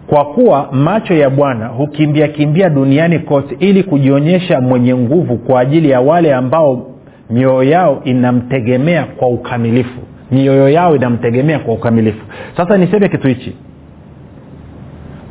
kwa 0.06 0.24
kuwa 0.24 0.68
macho 0.72 1.14
ya 1.14 1.30
bwana 1.30 1.66
hukimbia 1.66 2.28
kimbia 2.28 2.70
duniani 2.70 3.18
kote 3.18 3.56
ili 3.58 3.82
kujionyesha 3.82 4.60
mwenye 4.60 4.94
nguvu 4.94 5.36
kwa 5.38 5.60
ajili 5.60 5.90
ya 5.90 6.00
wale 6.00 6.34
ambao 6.34 6.86
mioyo 7.30 7.62
yao 7.62 8.00
inamtegemea 8.04 9.04
kwa 9.04 9.28
ukamilifu. 9.28 10.00
Mioyo 10.30 10.68
yao 10.68 10.96
inamtegemea 10.96 11.58
kwa 11.58 11.74
ukamilifu. 11.74 12.26
Sasa 12.56 12.76
niseme 12.76 13.08
kitu 13.08 13.28
hichi. 13.28 13.56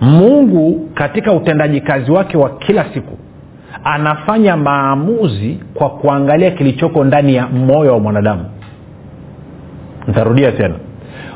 Mungu 0.02 0.90
katika 0.94 1.34
utendaji 1.34 1.82
kazi 1.82 2.12
wake 2.12 2.38
wa 2.38 2.50
kila 2.50 2.86
siku 2.94 3.18
anafanya 3.84 4.58
maamuzi 4.58 5.60
kwa 5.74 5.90
kuangalia 5.90 6.52
kilichoko 6.52 7.04
ndani 7.04 7.36
ya 7.36 7.48
moyo 7.48 7.94
wa 7.94 8.00
mwanadamu. 8.00 8.46
Ntarudia 10.08 10.52
tena. 10.52 10.76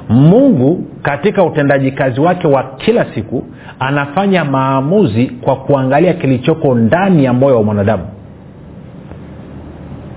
Mungu 0.10 0.86
katika 1.02 1.44
utendaji 1.44 1.92
kazi 1.92 2.22
wake 2.22 2.48
wa 2.48 2.64
kila 2.64 3.06
siku 3.16 3.44
anafanya 3.80 4.46
maamuzi 4.46 5.26
kwa 5.28 5.56
kuangalia 5.56 6.14
kilichoko 6.14 6.76
ndani 6.76 7.24
ya 7.24 7.34
moyo 7.34 7.56
wa 7.56 7.64
mwanadamu. 7.64 8.04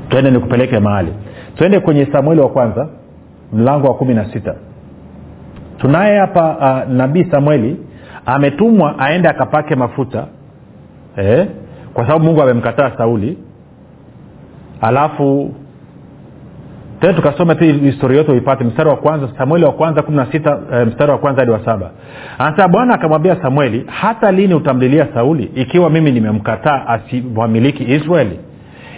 Twende 0.09 0.30
nikupeleke 0.30 0.78
mahali. 0.80 1.12
Twende 1.56 1.80
kwenye 1.80 2.06
samueli 2.12 2.40
wa 2.40 2.49
kwanza 2.49 2.88
mlango 3.52 3.87
wa 3.88 3.95
kumi 3.95 4.14
na 4.14 4.33
sita. 4.33 4.54
Tunaye 5.78 6.18
hapa 6.18 6.56
uh, 6.87 6.92
nabii 6.92 7.25
samueli 7.30 7.76
ametumwa 8.26 8.99
aende 8.99 9.28
akapake 9.28 9.75
mafuta 9.76 10.26
eh, 11.16 11.47
kwa 11.97 12.07
sababu 12.07 12.25
mungu 12.25 12.43
amemkataa 12.43 12.91
sauli. 12.99 13.38
Alafu 14.81 15.55
tena 17.00 17.12
tukasoma 17.12 17.55
tu 17.55 17.65
historia 17.65 18.19
yote 18.19 18.33
uipate 18.33 18.65
mstari 18.65 18.88
wa 18.88 18.97
kwanza 18.97 19.29
samueli 19.38 19.65
wa 19.65 19.73
kwanza 19.73 20.03
kumi 20.03 20.17
na 20.17 20.26
sita 20.33 20.59
e, 20.73 20.85
mstari 20.85 21.11
wa 21.12 21.19
kwanza 21.19 21.41
hadi 21.41 21.50
wa 21.53 21.65
saba. 21.65 21.91
Anasema 22.38 22.69
bwana 22.69 22.95
akamwambia 22.95 23.37
samueli 23.43 23.85
hata 23.87 24.33
lini 24.33 24.55
utamlilia 24.55 25.07
sauli 25.15 25.45
ikiwa 25.55 25.91
mimi 25.91 26.12
nimemkataa 26.12 26.87
asiwamiliki 26.87 27.85
israeli? 27.95 28.41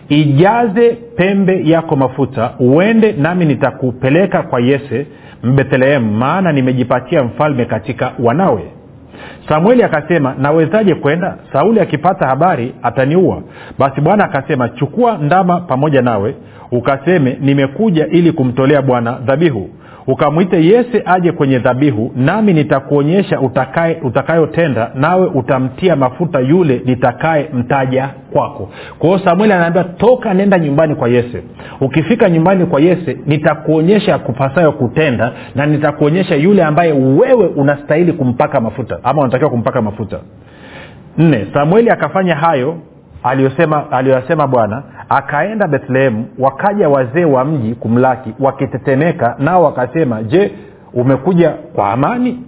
Ijaze 0.09 0.91
pembe 1.17 1.63
yako 1.65 1.97
mafuta 1.97 2.51
uende 2.59 3.13
nami 3.13 3.45
nitakupeleka 3.45 4.43
kwa 4.43 4.61
yese 4.61 5.07
mbethlehemu 5.43 6.13
maana 6.13 6.53
nimejipatia 6.53 7.23
mfalme 7.25 7.65
katika 7.65 8.13
wanawe 8.19 8.63
samueli 9.49 9.83
akasema 9.83 10.35
nawezaje 10.39 10.95
kwenda? 10.95 11.37
Sauli 11.53 11.81
akipata 11.81 12.27
habari 12.27 12.75
ataniua. 12.83 13.43
Basi 13.79 14.01
bwana 14.01 14.25
akasema 14.25 14.69
chukua 14.69 15.19
ndama 15.19 15.61
pamoja 15.61 16.03
nawe 16.03 16.35
ukaseme 16.73 17.37
nimekuja 17.41 18.07
ili 18.07 18.33
kumtolea 18.33 18.83
bwana 18.83 19.13
dhabihu 19.13 19.71
ukamwite 20.09 20.65
yese 20.65 21.03
aje 21.07 21.33
kwenye 21.33 21.59
dhabihu 21.59 22.13
nami 22.17 22.53
nitakuonyesha 22.53 23.41
utakayotenda 24.03 24.91
nawe 24.95 25.27
utamtia 25.27 25.97
mafuta 25.97 26.41
yule 26.41 26.83
nitakaye 26.85 27.49
mtaja 27.53 28.09
kwako. 28.33 28.69
Kwa 28.99 29.09
hiyo 29.09 29.21
samueli 29.25 29.53
anaambia 29.53 29.85
toka 29.85 30.35
nenda 30.35 30.59
nyumbani 30.59 30.95
kwa 30.95 31.09
yese 31.09 31.43
ukifika 31.81 32.31
nyumbani 32.31 32.67
kwa 32.67 32.81
yese 32.81 33.17
nitakuonyesha 33.27 34.19
kupasayo 34.19 34.73
kutenda 34.73 35.33
na 35.55 35.67
nitakuonyesha 35.67 36.35
yule 36.37 36.65
ambaye 36.65 36.93
wewe 36.93 37.47
unastahili 37.47 38.13
kumpaka 38.13 38.61
mafuta 38.61 38.99
ama 39.03 39.21
unatakiwa 39.23 39.51
kumpaka 39.51 39.83
mafuta. 39.83 40.21
Nne 41.19 41.47
samueli 41.55 41.91
akafanya 41.91 42.35
hayo 42.35 42.77
aliyosema 43.91 44.47
bwana 44.47 44.83
akaenda 45.09 45.69
bethlehemu 45.69 46.25
wakaja 46.39 46.89
wazee 46.89 47.25
wa 47.25 47.45
mji 47.45 47.75
kumlaki 47.75 48.35
wakitetemeka 48.41 49.37
nao 49.39 49.63
wakasema 49.63 50.23
je 50.23 50.53
umekuja 50.95 51.51
kwa 51.51 51.91
amani? 51.93 52.43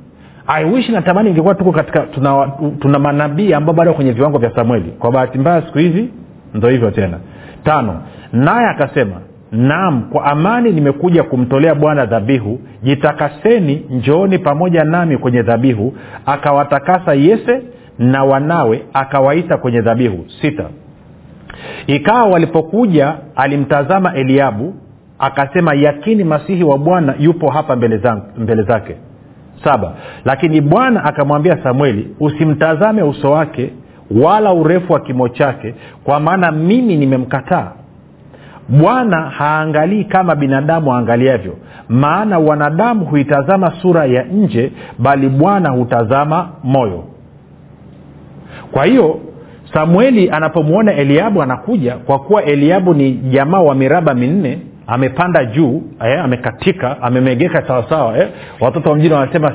Aiwishi 0.46 0.76
wish 0.76 0.88
natamani 0.88 1.30
ingekuwa 1.30 1.54
tuko 1.54 1.72
katika 1.72 2.00
tuna, 2.00 2.50
tuna 2.80 2.98
manabii 2.98 3.52
ambao 3.52 3.74
bado 3.74 3.94
kwenye 3.94 4.12
viwango 4.12 4.38
vya 4.38 4.54
samueli. 4.54 4.90
Kwa 4.98 5.12
bahati 5.12 5.38
mbaya 5.38 5.62
siku 5.62 5.78
hizi 5.78 6.08
ndo 6.54 6.68
hivyo 6.68 6.90
tena. 6.90 7.18
Tano 7.64 8.02
naye 8.32 8.66
akasema 8.66 9.16
naam 9.52 10.02
kwa 10.02 10.24
amani 10.24 10.72
nimekuja 10.72 11.22
kumtolea 11.22 11.74
bwana 11.74 12.06
dhabihu. 12.06 12.60
Jitakaseni 12.82 13.86
njooni 13.90 14.38
pamoja 14.38 14.84
nami 14.84 15.18
kwenye 15.18 15.42
dhabihu. 15.42 15.94
Akawatakasa 16.26 17.14
yese 17.14 17.62
na 18.00 18.24
wanawe 18.24 18.82
akawaita 18.92 19.56
kwenye 19.56 19.80
dhabihu 19.80 20.24
sita. 20.42 20.64
Ikawa 21.86 22.24
walipokuja 22.24 23.14
alimtazama 23.36 24.14
eliabu 24.14 24.74
akasema 25.18 25.74
yakini 25.74 26.24
masihi 26.24 26.64
wa 26.64 26.78
bwana 26.78 27.14
yupo 27.18 27.50
hapa 27.50 27.76
mbele, 27.76 27.96
zang, 27.98 28.22
mbele 28.38 28.62
zake. 28.62 28.96
Saba. 29.64 29.92
Lakini 30.24 30.60
bwana 30.60 31.04
akamwambia 31.04 31.62
samueli 31.62 32.14
usimtazame 32.20 33.02
uso 33.02 33.30
wake 33.30 33.70
wala 34.22 34.52
urefu 34.52 34.92
wa 34.92 35.00
kimo 35.00 35.28
chake 35.28 35.74
kwa 36.04 36.20
maana 36.20 36.52
mimi 36.52 36.96
nimemkataa. 36.96 37.72
Bwana 38.68 39.20
haangalii 39.30 40.04
kama 40.04 40.34
binadamu 40.34 40.92
aangaliavyo 40.94 41.56
maana 41.88 42.38
wanadamu 42.38 43.04
huitazama 43.04 43.72
sura 43.82 44.04
ya 44.04 44.22
nje 44.24 44.72
bali 44.98 45.28
bwana 45.28 45.70
hutazama 45.70 46.48
moyo 46.64 47.04
kwa 48.72 48.84
hiyo 48.84 49.20
samueli 49.74 50.30
anapomwona 50.30 50.94
eliabu 50.94 51.42
anakuja 51.42 51.96
kwa 51.96 52.18
kuwa 52.18 52.44
eliabu 52.44 52.94
ni 52.94 53.12
jamaa 53.12 53.60
wa 53.60 53.74
miraba 53.74 54.14
minne 54.14 54.58
amepanda 54.86 55.44
juu 55.44 55.82
eh, 56.04 56.24
amekatika 56.24 57.02
amemegeka 57.02 57.66
sawasawa 57.66 58.18
eh. 58.18 58.28
watoto 58.60 58.90
wa 58.90 58.96
mjini 58.96 59.14
wanasema 59.14 59.52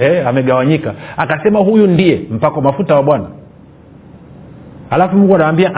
eh, 0.00 0.26
amegawanyika. 0.26 0.94
Akasema 1.16 1.58
huyu 1.58 1.86
ndiye 1.86 2.20
mpako 2.30 2.60
mafuta 2.60 2.94
wa 2.94 3.02
bwana. 3.02 3.26
Alafu 4.90 5.16
mungu 5.16 5.34
anawambia 5.34 5.72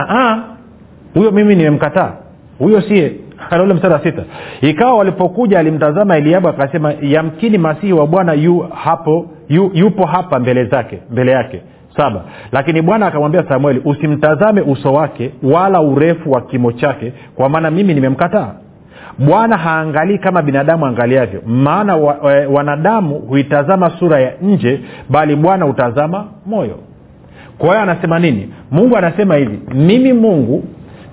huyo 1.15 1.31
mimi 1.31 1.57
nimemkataa. 1.57 2.13
Huyo 2.59 2.81
sie 2.81 3.13
ule 3.63 3.75
mstari 3.75 3.95
wa 3.95 4.03
sita. 4.03 4.23
Ikawa 4.61 4.95
walipokuja 4.95 5.59
alimtazama 5.59 6.17
eliabu 6.17 6.49
akasema 6.49 6.95
yamkini 7.03 7.59
masihi 7.59 7.93
wa 7.93 8.07
bwana 8.07 8.33
yu 8.33 8.59
hapo 8.59 9.27
yu, 9.49 9.71
yupo 9.75 10.07
hapa 10.07 10.39
mbele 10.39 10.65
zake 10.65 10.99
mbele 11.11 11.33
yake 11.33 11.63
saba. 11.99 12.25
Lakini 12.53 12.83
bwana 12.83 13.07
akamwambia 13.07 13.45
samueli 13.49 13.83
usimtazame 13.85 14.61
uso 14.61 14.93
wake 14.93 15.31
wala 15.43 15.81
urefu 15.81 16.31
wa 16.33 16.41
kimo 16.41 16.73
chake 16.73 17.13
kwa 17.35 17.49
maana 17.49 17.71
mimi 17.71 17.95
nimemkataa. 17.95 18.55
Bwana 19.19 19.57
haangalii 19.57 20.19
kama 20.19 20.43
binadamu 20.43 20.87
angaliavyo 20.87 21.43
maana 21.47 21.97
wa, 21.97 22.35
e, 22.37 22.47
wanadamu 22.47 23.15
huitazama 23.19 23.91
sura 23.91 24.21
ya 24.21 24.33
nje 24.43 24.81
bali 25.09 25.37
bwana 25.37 25.65
hutazama 25.65 26.25
moyo. 26.47 26.79
Kwa 27.59 27.69
hiyo 27.69 27.81
anasema 27.81 28.19
nini? 28.19 28.49
Mungu 28.71 28.97
anasema 28.97 29.37
hivi 29.37 29.59
mimi 29.75 30.13
mungu 30.13 30.65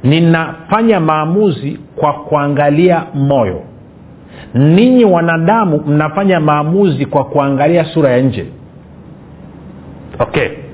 ninafanya 0.04 1.00
maamuzi 1.00 1.80
kwa 1.96 2.14
kuangalia 2.14 3.04
moyo. 3.14 3.62
Ninyi 4.54 5.06
wanadamu 5.06 5.82
mnafanya 5.88 6.40
maamuzi 6.40 7.06
kwa 7.06 7.24
kuangalia 7.24 7.84
sura 7.86 8.10
ya 8.10 8.22
nje. 8.22 8.46
Okay 10.20 10.65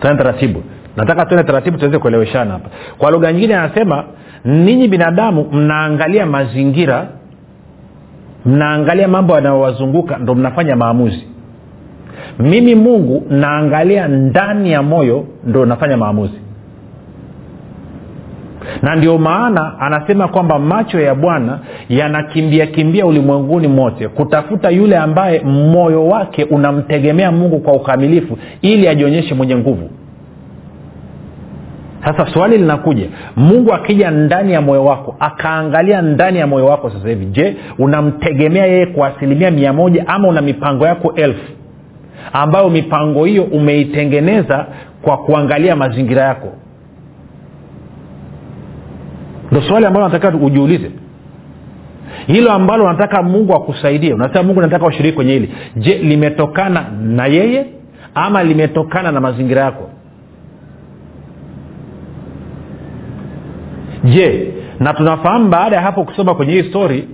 tuende 0.00 0.22
taratibu. 0.22 0.62
Nataka 0.96 1.26
tuende 1.26 1.44
taratibu 1.44 1.78
tuweze 1.78 1.98
kueleweshana 1.98 2.52
hapa. 2.52 2.68
Kwa 2.98 3.10
lugha 3.10 3.32
nyingine 3.32 3.56
anasema 3.56 4.04
ninyi 4.44 4.88
binadamu 4.88 5.46
mnaangalia 5.52 6.26
mazingira 6.26 7.06
mnaangalia 8.46 9.08
mambo 9.08 9.34
yanayowazunguka 9.34 10.16
ndo 10.18 10.34
mnafanya 10.34 10.76
maamuzi. 10.76 11.26
Mimi 12.38 12.74
mungu 12.74 13.26
naangalia 13.30 14.08
ndani 14.08 14.72
ya 14.72 14.82
moyo 14.82 15.24
ndo 15.44 15.66
nafanya 15.66 15.96
maamuzi 15.96 16.40
na 18.82 18.96
ndio 18.96 19.18
maana 19.18 19.80
anasema 19.80 20.28
kwamba 20.28 20.58
macho 20.58 21.00
ya 21.00 21.14
bwana 21.14 21.58
yanakimbia 21.88 22.66
kimbia 22.66 23.06
ulimwenguni 23.06 23.68
mote 23.68 24.08
kutafuta 24.08 24.70
yule 24.70 24.96
ambaye 24.96 25.40
moyo 25.40 26.06
wake 26.06 26.44
unamtegemea 26.44 27.32
mungu 27.32 27.58
kwa 27.60 27.72
ukamilifu 27.72 28.38
ili 28.62 28.88
ajionyeshe 28.88 29.34
mwenye 29.34 29.56
nguvu. 29.56 29.90
Sasa 32.04 32.26
swali 32.32 32.58
linakuja 32.58 33.06
mungu 33.36 33.72
akija 33.72 34.10
ndani 34.10 34.52
ya 34.52 34.60
moyo 34.60 34.84
wako 34.84 35.16
akaangalia 35.20 36.02
ndani 36.02 36.38
ya 36.38 36.46
moyo 36.46 36.66
wako 36.66 36.90
sasa 36.90 37.08
hivi 37.08 37.26
je 37.26 37.56
unamtegemea 37.78 38.66
yeye 38.66 38.86
kwa 38.86 39.08
asilimia 39.08 39.50
mia 39.50 39.72
moja 39.72 40.04
ama 40.08 40.28
una 40.28 40.40
mipango 40.40 40.86
yako 40.86 41.12
elfu? 41.16 41.52
Ambayo 42.32 42.70
mipango 42.70 43.24
hiyo 43.24 43.42
umeitengeneza 43.44 44.66
kwa 45.02 45.16
kuangalia 45.18 45.76
mazingira 45.76 46.22
yako 46.22 46.48
ndo 49.52 49.62
swali 49.62 49.86
ambalo 49.86 50.08
nataka 50.08 50.36
ujiulize. 50.38 50.90
Hilo 52.26 52.52
ambalo 52.52 52.84
unataka 52.84 53.22
mungu 53.22 53.54
akusaidie 53.54 54.14
unasema 54.14 54.42
mungu 54.42 54.60
nataka 54.60 54.86
ushiriki 54.86 55.14
kwenye 55.16 55.32
hili. 55.32 55.50
Je 55.76 55.94
limetokana 55.98 56.84
na 57.02 57.26
yeye 57.26 57.66
ama 58.14 58.42
limetokana 58.44 59.12
na 59.12 59.20
mazingira 59.20 59.62
yako? 59.62 59.90
Je 64.04 64.54
na 64.80 64.94
tunafahamu 64.94 65.48
baada 65.48 65.76
ya 65.76 65.82
hapo 65.82 66.04
kusoma 66.04 66.34
kwenye 66.34 66.52
hii 66.52 66.68
story 66.70 67.08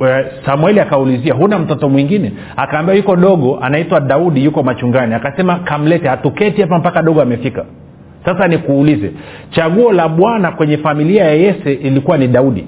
eh, 0.00 0.26
samueli 0.46 0.80
akaulizia 0.80 1.34
huna 1.34 1.58
mtoto 1.58 1.88
mwingine? 1.88 2.32
Akaambia 2.56 2.94
yuko 2.94 3.16
dogo 3.16 3.58
anaitwa 3.62 4.00
daudi 4.00 4.44
yuko 4.44 4.62
machungani. 4.62 5.14
Akasema 5.14 5.56
kamlete 5.58 6.08
hatuketi 6.08 6.60
hapa 6.60 6.78
mpaka 6.78 7.02
dogo 7.02 7.22
amefika 7.22 7.64
sasa 8.24 8.48
nikuulize 8.48 9.10
chaguo 9.50 9.92
la 9.92 10.08
bwana 10.08 10.52
kwenye 10.52 10.76
familia 10.78 11.24
ya 11.24 11.32
yese 11.34 11.72
ilikuwa 11.72 12.18
ni 12.18 12.28
daudi? 12.28 12.66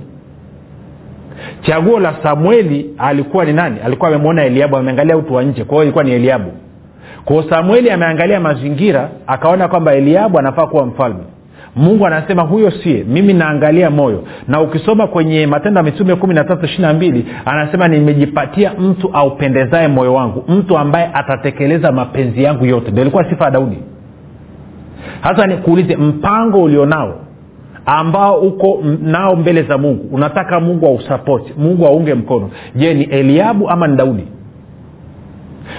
Chaguo 1.63 2.01
la 2.01 2.15
samueli 2.23 2.91
alikuwa 2.99 3.45
ni 3.45 3.53
nani? 3.53 3.77
Alikuwa 3.85 4.09
amemwona 4.09 4.45
eliabu 4.45 4.77
ameangalia 4.77 5.17
utu 5.17 5.35
wa 5.35 5.43
nje 5.43 5.65
kwa 5.65 5.75
hiyo 5.75 5.83
ilikuwa 5.83 6.05
ni 6.05 6.13
eliabu. 6.13 6.53
Kwao 7.25 7.43
samueli 7.51 7.91
ameangalia 7.91 8.41
mazingira 8.41 9.09
akaona 9.27 9.69
kwamba 9.69 9.95
eliabu 9.95 10.39
anafaa 10.39 10.67
kuwa 10.67 10.87
mfalme. 10.87 11.21
Mungu 11.77 12.07
anasema 12.07 12.43
huyo 12.43 12.71
sie 12.71 13.05
mimi 13.09 13.33
naangalia 13.35 13.91
moyo. 13.91 14.25
Na 14.49 14.61
ukisoma 14.61 15.07
kwenye 15.07 15.47
matendo 15.47 15.79
ya 15.79 15.85
mitume 15.85 16.15
kumi 16.15 16.35
na 16.35 16.45
tatu 16.45 16.65
ishiri 16.65 16.83
na 16.83 16.93
mbili 16.93 17.27
anasema 17.45 17.89
nimejipatia 17.89 18.73
mtu 18.79 19.11
aupendezae 19.13 19.89
moyo 19.89 20.15
wangu 20.15 20.45
mtu 20.49 20.79
ambaye 20.79 21.11
atatekeleza 21.15 21.93
mapenzi 21.93 22.43
yangu 22.43 22.67
yote. 22.67 22.91
Ndo 22.91 23.03
ilikuwa 23.03 23.31
sifa 23.31 23.45
ya 23.45 23.51
daudi 23.51 23.79
hasa 25.21 25.47
nikuulize 25.47 25.97
mpango 25.97 26.63
ulionao 26.63 27.15
ambao 27.87 28.41
uko 28.41 28.83
nao 29.03 29.37
mbele 29.37 29.63
za 29.63 29.79
mungu. 29.79 30.09
Unataka 30.13 30.61
mungu 30.61 30.87
ausapoti 30.87 31.53
mungu 31.59 31.87
aunge 31.87 32.15
mkono. 32.15 32.51
Je 32.75 32.95
ni 32.95 33.05
eliabu 33.05 33.71
ama 33.71 33.87
ni 33.87 33.97
daudi? 33.97 34.25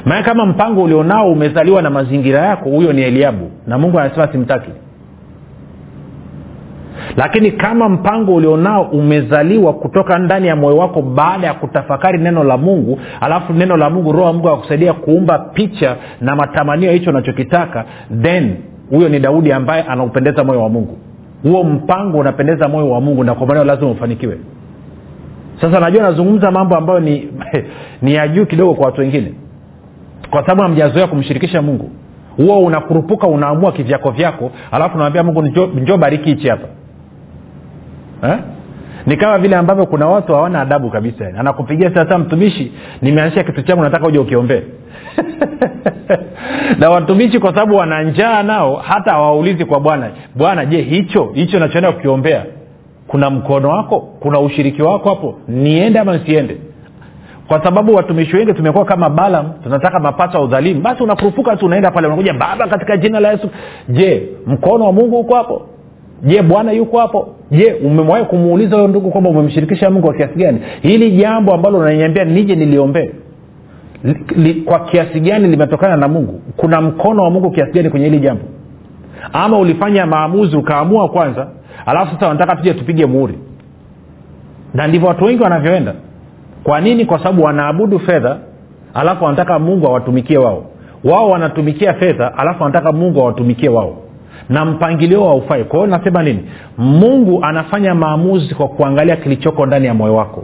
Maana 0.06 0.24
kama 0.24 0.46
mpango 0.46 0.84
ulionao 0.84 1.32
umezaliwa 1.32 1.82
na 1.82 1.90
mazingira 1.90 2.40
yako 2.40 2.70
huyo 2.70 2.94
ni 2.94 3.02
eliabu. 3.02 3.52
Na 3.68 3.78
mungu 3.78 4.00
anasema 4.00 4.28
simtaki. 4.28 4.72
Lakini 7.18 7.52
kama 7.52 7.90
mpango 7.90 8.36
ulionao 8.36 8.82
umezaliwa 8.84 9.74
kutoka 9.74 10.18
ndani 10.20 10.48
ya 10.48 10.56
moyo 10.56 10.78
wako 10.78 11.02
baada 11.02 11.48
ya 11.48 11.54
kutafakari 11.54 12.18
neno 12.20 12.44
la 12.44 12.58
mungu 12.58 13.00
alafu 13.22 13.54
neno 13.54 13.78
la 13.78 13.90
mungu 13.90 14.12
roho 14.12 14.26
wa 14.26 14.34
mungu 14.34 14.50
akusaidia 14.50 14.94
kuumba 14.94 15.40
picha 15.40 15.96
na 16.22 16.36
matamanio 16.36 16.92
hicho 16.92 17.10
unachokitaka 17.10 17.86
then 18.22 18.56
huyo 18.90 19.10
ni 19.10 19.20
daudi 19.20 19.52
ambaye 19.52 19.84
anaupendeza 19.84 20.44
moyo 20.44 20.62
wa 20.64 20.70
mungu. 20.70 20.98
Huo 21.44 21.64
mpango 21.64 22.18
unapendeza 22.18 22.68
moyo 22.68 22.90
wa 22.90 23.02
mungu 23.02 23.24
na 23.24 23.36
kwa 23.36 23.48
maneo 23.48 23.64
lazima 23.64 23.92
ufanikiwe. 23.92 24.38
Sasa 25.62 25.80
najua 25.80 26.04
nazungumza 26.04 26.52
mambo 26.52 26.76
ambayo 26.76 27.00
ni 27.00 27.30
ni 28.02 28.14
ya 28.14 28.28
juu 28.28 28.46
kidogo 28.46 28.74
kwa 28.74 28.86
watu 28.86 29.02
wengine. 29.02 29.34
Kwa 30.30 30.42
sababu 30.42 30.62
hamjazoea 30.62 31.08
kumshirikisha 31.08 31.62
mungu. 31.62 31.90
Huo 32.38 32.60
unakurupuka 32.60 33.28
unaamua 33.28 33.72
kivyako 33.72 34.12
vyako 34.12 34.52
alafu 34.72 34.96
unawambia 34.96 35.24
mungu 35.24 35.42
njo 35.82 35.98
bariki 35.98 36.30
hichi 36.30 36.48
hapa. 36.50 36.68
Eh? 38.24 38.38
Ni 39.08 39.18
kama 39.18 39.38
vile 39.38 39.56
ambavyo 39.56 39.86
kuna 39.86 40.08
watu 40.08 40.34
hawana 40.36 40.62
adabu 40.62 40.90
kabisa. 40.90 41.24
Yani 41.24 41.38
anakupigia 41.40 41.94
sasa 41.94 42.18
mtumishi 42.18 42.72
nimeanzisha 43.02 43.44
kitu 43.44 43.62
changu 43.62 43.84
nataka 43.84 44.08
uja 44.08 44.22
ukiombee. 44.22 44.62
Na 46.80 46.90
watumishi 46.90 47.40
kwa 47.40 47.50
sababu 47.54 47.76
wana 47.76 48.04
njaa 48.04 48.44
nao 48.44 48.76
hata 48.76 49.12
hawaulizi 49.12 49.66
kwa 49.66 49.80
bwana 49.80 50.10
bwana 50.36 50.66
je 50.66 50.82
hicho 50.82 51.32
hicho 51.34 51.60
nachoenda 51.60 51.92
kukiombea 51.92 52.46
kuna 53.08 53.30
mkono 53.30 53.70
wako? 53.70 54.00
Kuna 54.00 54.40
ushiriki 54.40 54.82
wako 54.82 55.10
hapo? 55.10 55.36
Niende 55.48 56.00
ama 56.00 56.14
nsiende 56.18 56.58
kwa 57.48 57.64
sababu 57.64 57.96
watumishi 57.96 58.36
wengi 58.36 58.54
tumekuwa 58.54 58.86
kama 58.86 59.10
balam 59.10 59.52
tunataka 59.64 60.00
mapato 60.00 60.38
ya 60.38 60.44
udhalimu. 60.44 60.82
Basi 60.82 61.04
unakurupuka 61.04 61.56
tu 61.56 61.66
unaenda 61.66 61.92
pale 61.92 62.08
unakuja 62.08 62.34
baba 62.34 62.68
katika 62.68 62.98
jina 62.98 63.20
la 63.20 63.32
yesu. 63.32 63.50
Je 63.90 64.30
mkono 64.48 64.86
wa 64.86 64.92
mungu 64.94 65.18
huko 65.18 65.36
hapo 65.36 65.62
je 66.24 66.42
bwana 66.42 66.72
yuko 66.72 67.00
hapo? 67.00 67.30
Je 67.52 67.74
umewahi 67.74 68.26
kumuuliza 68.26 68.76
huyo 68.76 68.88
ndugu 68.88 69.12
kwamba 69.12 69.30
umemshirikisha 69.30 69.90
mungu 69.90 70.06
kwa 70.08 70.16
kiasi 70.16 70.36
gani? 70.40 70.60
Hili 70.82 71.12
jambo 71.12 71.54
ambalo 71.54 71.78
unaniambia 71.78 72.26
nije 72.26 72.56
niliombee 72.56 73.12
li, 74.36 74.54
kwa 74.54 74.80
kiasi 74.80 75.20
gani 75.20 75.48
limetokana 75.48 75.98
na 75.98 76.08
mungu? 76.08 76.42
Kuna 76.58 76.82
mkono 76.82 77.24
wa 77.24 77.30
mungu 77.30 77.52
kiasi 77.52 77.72
gani 77.72 77.90
kwenye 77.90 78.06
hili 78.06 78.20
jambo? 78.20 78.44
Ama 79.34 79.58
ulifanya 79.60 80.06
maamuzi 80.06 80.56
ukaamua 80.58 81.10
kwanza 81.10 81.48
alafu 81.86 82.14
sasa 82.14 82.28
wanataka 82.28 82.56
tuje 82.56 82.74
tupige 82.74 83.06
muhuri? 83.06 83.38
Na 84.74 84.88
ndivyo 84.88 85.08
watu 85.08 85.26
wengi 85.26 85.44
wanavyoenda. 85.44 85.94
Kwa 86.64 86.82
nini? 86.82 87.06
Kwa 87.06 87.18
sababu 87.18 87.44
wanaabudu 87.44 88.00
fedha 88.00 88.38
alafu 88.94 89.24
wanataka 89.24 89.60
mungu 89.60 89.88
awatumikie 89.88 90.38
wao. 90.38 90.66
Wao 91.04 91.30
wanatumikia 91.30 91.94
fedha 91.94 92.38
alafu 92.38 92.64
wanataka 92.64 92.92
mungu 92.92 93.22
awatumikie 93.22 93.70
wao 93.70 93.98
na 94.50 94.66
mpangilio 94.66 95.24
haufai 95.28 95.64
kwa 95.64 95.80
hiyo 95.80 95.98
nasema 95.98 96.24
nini? 96.24 96.40
Mungu 96.78 97.44
anafanya 97.44 97.96
maamuzi 97.96 98.56
kwa 98.56 98.68
kuangalia 98.68 99.16
kilichoko 99.16 99.66
ndani 99.66 99.86
ya 99.88 99.94
moyo 99.94 100.16
wako. 100.16 100.44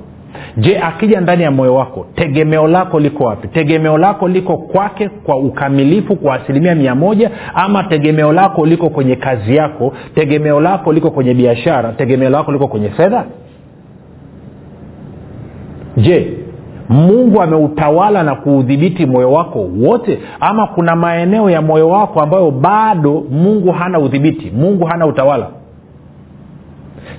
Je 0.57 0.79
akija 0.79 1.21
ndani 1.21 1.43
ya 1.43 1.51
moyo 1.51 1.75
wako 1.75 2.05
tegemeo 2.15 2.67
lako 2.67 2.99
liko 2.99 3.23
wapi? 3.23 3.47
Tegemeo 3.47 3.97
lako 3.97 4.27
liko 4.27 4.57
kwake 4.57 5.09
kwa 5.09 5.37
ukamilifu 5.37 6.15
kwa 6.15 6.35
asilimia 6.35 6.75
mia 6.75 6.95
moja 6.95 7.31
ama 7.55 7.83
tegemeo 7.83 8.33
lako 8.33 8.65
liko 8.65 8.89
kwenye 8.89 9.15
kazi 9.15 9.55
yako? 9.55 9.93
Tegemeo 10.15 10.59
lako 10.59 10.93
liko 10.93 11.11
kwenye 11.11 11.33
biashara? 11.33 11.91
Tegemeo 11.91 12.29
lako 12.29 12.51
liko 12.51 12.67
kwenye 12.67 12.89
fedha? 12.89 13.23
Je 15.97 16.37
mungu 16.89 17.41
ameutawala 17.41 18.23
na 18.23 18.35
kuudhibiti 18.35 19.05
moyo 19.05 19.31
wako 19.31 19.59
wote 19.81 20.19
ama 20.39 20.67
kuna 20.67 20.95
maeneo 20.95 21.49
ya 21.49 21.61
moyo 21.61 21.89
wako 21.89 22.21
ambayo 22.21 22.51
bado 22.51 23.23
mungu 23.31 23.71
hana 23.71 23.99
udhibiti 23.99 24.51
mungu 24.51 24.85
hana 24.85 25.05
utawala? 25.05 25.47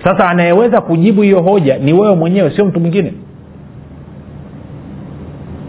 Sasa 0.04 0.28
anayeweza 0.28 0.80
kujibu 0.80 1.22
hiyo 1.22 1.40
hoja 1.42 1.78
ni 1.78 1.92
wewe 1.92 2.14
mwenyewe 2.14 2.50
sio 2.50 2.64
mtu 2.64 2.80
mwingine. 2.80 3.12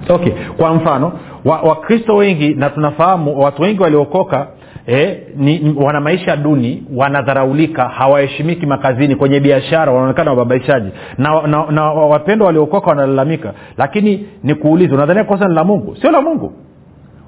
Okay 0.09 0.31
kwa 0.57 0.73
mfano 0.73 1.11
wakristo 1.45 2.11
wa 2.13 2.19
wengi 2.19 2.53
na 2.53 2.69
tunafahamu 2.69 3.39
watu 3.39 3.61
wengi 3.61 3.81
waliokoka 3.83 4.47
eh, 4.87 5.17
ni, 5.35 5.75
wana 5.77 5.99
maisha 6.01 6.35
duni 6.35 6.83
wanadharaulika 6.95 7.87
hawaheshimiki 7.87 8.65
makazini 8.65 9.15
kwenye 9.15 9.39
biashara 9.39 9.91
wanaonekana 9.91 10.31
wababaishaji. 10.31 10.89
Na, 11.17 11.47
na, 11.47 11.65
na 11.71 11.83
wapendwa 11.91 12.47
waliokoka 12.47 12.87
wanalalamika. 12.89 13.53
Lakini 13.77 14.27
nikuulize 14.43 14.93
unadhania 14.93 15.23
kosa 15.23 15.47
ni 15.47 15.55
la 15.55 15.63
mungu? 15.63 15.95
Sio 16.01 16.11
la 16.11 16.21
mungu. 16.21 16.53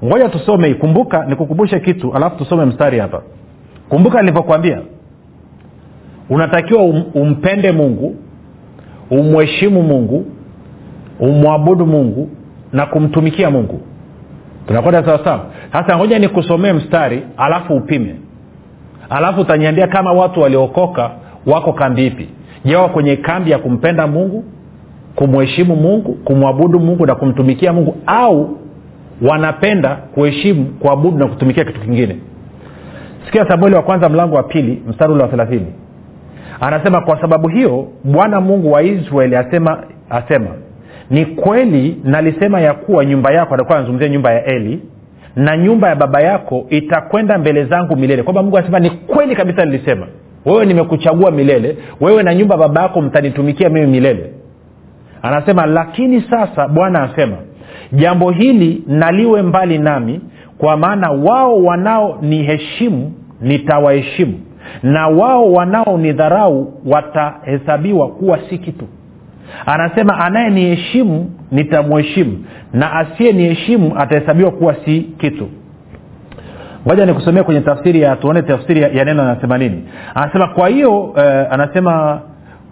Ngoja 0.06 0.30
tusome 0.30 0.74
kumbuka 0.74 1.26
nikukumbushe 1.26 1.80
kitu 1.80 2.14
alafu 2.14 2.38
tusome 2.38 2.66
mstari 2.66 3.00
hapa. 3.00 3.22
Kumbuka 3.90 4.22
nilivyokwambia 4.22 4.82
unatakiwa 6.30 6.84
um, 6.84 7.04
umpende 7.14 7.72
mungu 7.72 8.16
umheshimu 9.12 9.84
mungu 9.84 10.26
umwabudu 11.20 11.86
mungu 11.86 12.30
na 12.74 12.86
kumtumikia 12.86 13.50
mungu 13.52 13.82
tunakwenda 14.68 15.06
sawasawa 15.06 15.46
sasa 15.74 15.98
ngoja 15.98 16.20
nikusomee 16.20 16.74
mstari 16.74 17.24
alafu 17.38 17.74
upime. 17.76 18.16
Alafu 19.10 19.42
utaniambia 19.42 19.88
kama 19.88 20.12
watu 20.14 20.42
waliokoka 20.42 21.12
wako 21.46 21.74
kambi 21.74 22.08
ipi. 22.08 22.30
Je 22.66 22.78
kwenye 22.78 23.16
kambi 23.16 23.52
ya 23.52 23.58
kumpenda 23.58 24.08
mungu 24.08 24.44
kumheshimu 25.16 25.76
mungu 25.76 26.14
kumwabudu 26.14 26.80
mungu 26.80 27.06
na 27.06 27.16
kumtumikia 27.16 27.74
mungu 27.74 27.96
au 28.06 28.58
wanapenda 29.22 29.96
kuheshimu 29.96 30.66
kuabudu 30.66 31.18
na 31.18 31.28
kutumikia 31.28 31.66
kitu 31.66 31.80
kingine? 31.82 32.18
Sikia 33.26 33.48
samueli 33.48 33.76
wa 33.76 33.82
kwanza 33.82 34.10
mlango 34.10 34.36
wa 34.36 34.44
pili 34.44 34.84
mstari 34.88 35.14
ule 35.14 35.24
wa 35.24 35.30
thelathini. 35.30 35.74
Anasema 36.62 37.02
kwa 37.02 37.22
sababu 37.22 37.48
hiyo 37.48 37.88
bwana 38.04 38.42
mungu 38.42 38.72
wa 38.72 38.84
israeli 38.84 39.36
asema 39.36 39.84
asema 40.10 40.48
ni 41.10 41.26
kweli 41.26 41.98
nalisema 42.04 42.62
ya 42.62 42.74
kuwa 42.74 43.06
nyumba 43.06 43.32
yako 43.34 43.54
atakuwa 43.56 43.78
anazungumzia 43.78 44.10
nyumba 44.10 44.32
ya 44.34 44.46
eli 44.46 44.80
na 45.36 45.58
nyumba 45.58 45.90
ya 45.90 45.96
baba 45.96 46.22
yako 46.22 46.66
itakwenda 46.70 47.38
mbele 47.38 47.66
zangu 47.66 47.96
milele. 47.96 48.24
Kwamba 48.24 48.44
mungu 48.44 48.58
anasema 48.58 48.80
ni 48.80 48.90
kweli 48.90 49.36
kabisa 49.36 49.66
nilisema 49.66 50.08
wewe 50.46 50.66
nimekuchagua 50.66 51.32
milele 51.32 51.78
wewe 52.02 52.24
na 52.24 52.36
nyumba 52.36 52.56
ya 52.56 52.62
baba 52.62 52.82
yako 52.82 53.02
mtanitumikia 53.02 53.70
mimi 53.70 53.88
milele. 53.88 54.34
Anasema 55.22 55.66
lakini 55.66 56.22
sasa 56.22 56.68
bwana 56.68 57.04
asema 57.04 57.38
jambo 57.92 58.32
hili 58.32 58.84
naliwe 58.88 59.42
mbali 59.42 59.78
nami 59.78 60.22
kwa 60.58 60.78
maana 60.78 61.12
wao 61.12 61.64
wanaoniheshimu 61.64 63.14
nitawaheshimu 63.42 64.40
na 64.84 65.08
wao 65.08 65.54
wanaonidharau 65.54 66.74
watahesabiwa 66.86 68.08
kuwa 68.08 68.40
si 68.50 68.58
kitu 68.58 68.86
anasema 69.66 70.20
anayeniheshimu 70.20 71.32
nitamheshimu 71.52 72.46
na 72.74 72.94
asiye 72.94 73.32
niheshimu 73.32 73.94
atahesabiwa 74.00 74.52
kuwa 74.52 74.76
si 74.86 75.02
kitu. 75.02 75.50
Ngoja 76.88 77.06
nikusomea 77.06 77.44
kwenye 77.44 77.62
tafsiri 77.62 78.02
ya 78.02 78.16
tuone 78.16 78.42
tafsiri 78.42 78.82
ya, 78.82 78.88
ya 78.90 79.06
neno 79.06 79.24
anasema 79.24 79.58
nini. 79.58 79.84
Anasema 80.16 80.48
kwa 80.48 80.68
hiyo 80.70 81.14
eh, 81.18 81.48
anasema 81.52 82.22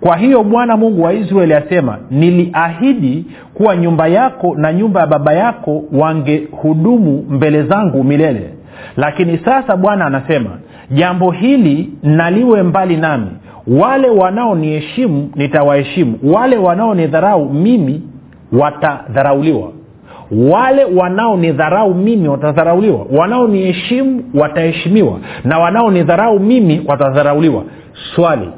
kwa 0.01 0.17
hiyo 0.17 0.43
bwana 0.43 0.77
mungu 0.77 1.03
wa 1.03 1.13
israeli 1.13 1.53
asema 1.53 1.97
niliahidi 2.11 3.25
kuwa 3.53 3.75
nyumba 3.75 4.07
yako 4.07 4.55
na 4.57 4.73
nyumba 4.73 4.99
ya 5.01 5.07
baba 5.07 5.33
yako 5.33 5.83
wangehudumu 5.93 7.25
mbele 7.29 7.63
zangu 7.63 8.03
milele. 8.03 8.49
Lakini 8.97 9.37
sasa 9.45 9.77
bwana 9.77 10.05
anasema 10.05 10.49
jambo 10.91 11.31
hili 11.31 11.89
naliwe 12.03 12.63
mbali 12.63 12.97
nami 12.97 13.27
wale 13.67 14.09
wanaoniheshimu 14.09 15.29
nitawaheshimu. 15.35 16.19
Wale 16.23 16.57
wanaonidharau 16.57 17.49
mimi 17.53 18.01
watadharauliwa. 18.51 19.71
Wale 20.51 20.85
wanaonidharau 20.85 21.93
mimi 21.93 22.27
watadharauliwa. 22.27 23.05
Wanaoniheshimu 23.17 24.23
wataheshimiwa. 24.33 25.19
Na 25.43 25.59
wanaonidharau 25.59 26.39
mimi 26.39 26.81
watadharauliwa. 26.87 27.63
Swali. 28.15 28.49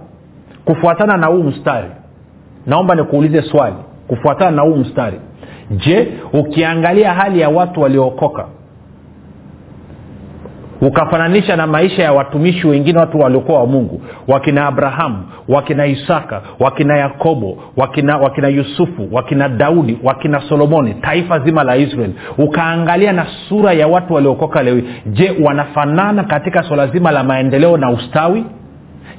Kufuatana 0.65 1.17
na 1.17 1.27
huu 1.27 1.43
mstari. 1.43 1.87
Naomba 2.65 2.95
nikuulize 2.95 3.41
swali. 3.41 3.75
Kufuatana 4.07 4.51
na 4.51 4.61
huu 4.61 4.75
mstari. 4.75 5.19
Je 5.71 6.07
ukiangalia 6.33 7.13
hali 7.13 7.39
ya 7.39 7.49
watu 7.49 7.81
waliookoka 7.81 8.45
ukafananisha 10.81 11.55
na 11.55 11.67
maisha 11.67 12.03
ya 12.03 12.13
watumishi 12.13 12.67
wengine 12.67 12.99
watu 12.99 13.19
waliokuwa 13.19 13.59
wa 13.59 13.67
mungu 13.67 14.01
wakina 14.27 14.65
abrahamu 14.67 15.23
wakina 15.47 15.85
isaka 15.85 16.41
wakina 16.59 16.97
yakobo 16.97 17.57
wakina, 17.77 18.17
wakina 18.17 18.47
yusufu 18.47 19.07
wakina 19.11 19.49
daudi 19.49 19.97
wakina 20.03 20.41
solomoni 20.49 20.93
taifa 20.93 21.39
zima 21.39 21.63
la 21.63 21.77
israel. 21.77 22.11
Ukaangalia 22.37 23.13
na 23.13 23.25
sura 23.49 23.73
ya 23.73 23.87
watu 23.87 24.13
waliokoka 24.13 24.63
leo. 24.63 24.81
Je 25.05 25.35
wanafanana 25.43 26.23
katika 26.23 26.63
swala 26.63 26.87
zima 26.87 27.11
la 27.11 27.23
maendeleo 27.23 27.77
na 27.77 27.89
ustawi? 27.89 28.43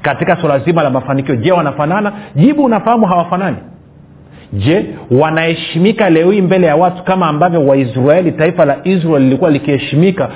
Katika 0.02 0.36
swala 0.36 0.58
zima 0.58 0.82
la 0.82 0.90
mafanikio. 0.90 1.36
Je 1.36 1.52
wanafanana? 1.52 2.12
Jibu 2.36 2.64
unafahamu 2.64 3.06
hawafanani 3.06 3.56
je 4.52 4.86
wanaheshimika 5.10 6.10
leo 6.10 6.30
hii 6.30 6.40
mbele 6.42 6.66
ya 6.66 6.76
watu 6.76 7.02
kama 7.02 7.26
ambavyo 7.28 7.66
waisraeli 7.66 8.32
taifa 8.32 8.64
la 8.64 8.76
israel 8.84 9.22
lilikuwa 9.22 9.50
likiheshimika 9.50 10.30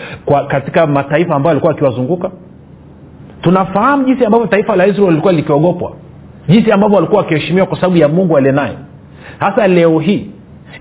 katika 0.49 0.87
mataifa 0.87 1.35
ambayo 1.35 1.51
alikuwa 1.51 1.73
akiwazunguka 1.73 2.31
tunafahamu 3.41 4.05
jinsi 4.05 4.25
ambavyo 4.25 4.47
taifa 4.47 4.77
la 4.77 4.87
israel 4.87 5.09
lilikuwa 5.09 5.33
likiogopwa 5.33 5.93
jinsi 6.49 6.73
ambavyo 6.73 6.97
walikuwa 6.97 7.23
wakiheshimiwa 7.23 7.67
kwa 7.67 7.77
sababu 7.81 7.97
ya 7.97 8.09
mungu 8.09 8.37
aliye 8.37 8.53
naye. 8.53 8.75
Hasa 9.39 9.69
leo 9.69 9.99
hii 9.99 10.27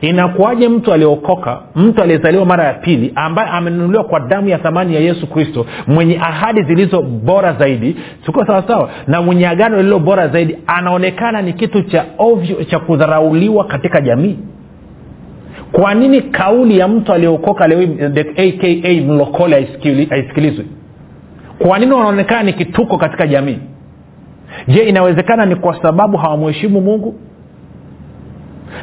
inakuwaje 0.02 0.70
mtu 0.70 0.94
aliokoka 0.94 1.60
mtu 1.76 2.02
aliyezaliwa 2.02 2.46
mara 2.46 2.64
ya 2.64 2.74
pili 2.74 3.12
ambaye 3.16 3.50
amenunuliwa 3.50 4.04
kwa 4.04 4.20
damu 4.20 4.50
ya 4.50 4.58
thamani 4.58 4.96
ya 4.96 5.02
yesu 5.02 5.28
kristo 5.28 5.66
mwenye 5.88 6.18
ahadi 6.18 6.64
zilizo 6.64 7.02
bora 7.02 7.54
zaidi? 7.54 7.96
Tuko 8.26 8.46
sawasawa 8.46 8.90
na 9.08 9.22
mwenye 9.22 9.48
agano 9.48 9.78
lililo 9.78 10.00
bora 10.00 10.28
zaidi 10.28 10.58
anaonekana 10.68 11.42
ni 11.42 11.54
kitu 11.54 11.82
cha 11.84 12.06
ovyo 12.18 12.64
cha 12.64 12.80
kudharauliwa 12.80 13.64
katika 13.66 14.02
jamii? 14.02 14.38
Kwa 15.72 15.94
nini 15.94 16.22
kauli 16.22 16.78
ya 16.80 16.88
mtu 16.88 17.14
aliyeokoka 17.14 17.68
leo 17.68 17.82
aka 18.38 18.90
mlokole 19.08 19.68
haisikilizwi? 20.10 20.66
Kwa 21.60 21.80
nini 21.80 21.92
wanaonekana 21.92 22.44
ni 22.44 22.54
kituko 22.54 22.98
katika 22.98 23.28
jamii? 23.28 23.60
Je 24.68 24.84
inawezekana 24.84 25.46
ni 25.46 25.56
kwa 25.56 25.82
sababu 25.82 26.18
hawamheshimu 26.18 26.82
mungu 26.82 27.16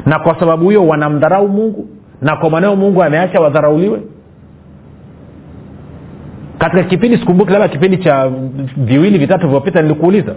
na 0.05 0.19
kwa 0.19 0.39
sababu 0.39 0.69
hiyo 0.69 0.87
wanamdharau 0.87 1.47
mungu. 1.47 1.87
Na 2.21 2.35
kwa 2.35 2.49
maneo 2.49 2.75
mungu 2.75 3.03
ameacha 3.03 3.39
wadharauliwe. 3.39 4.01
Katika 6.57 6.83
kipindi 6.83 7.17
sikumbuki 7.17 7.51
labda 7.51 7.67
kipindi 7.67 7.97
cha 7.97 8.31
viwili 8.77 9.17
vitatu 9.17 9.39
vilivyopita 9.41 9.81
nilikuuliza. 9.81 10.35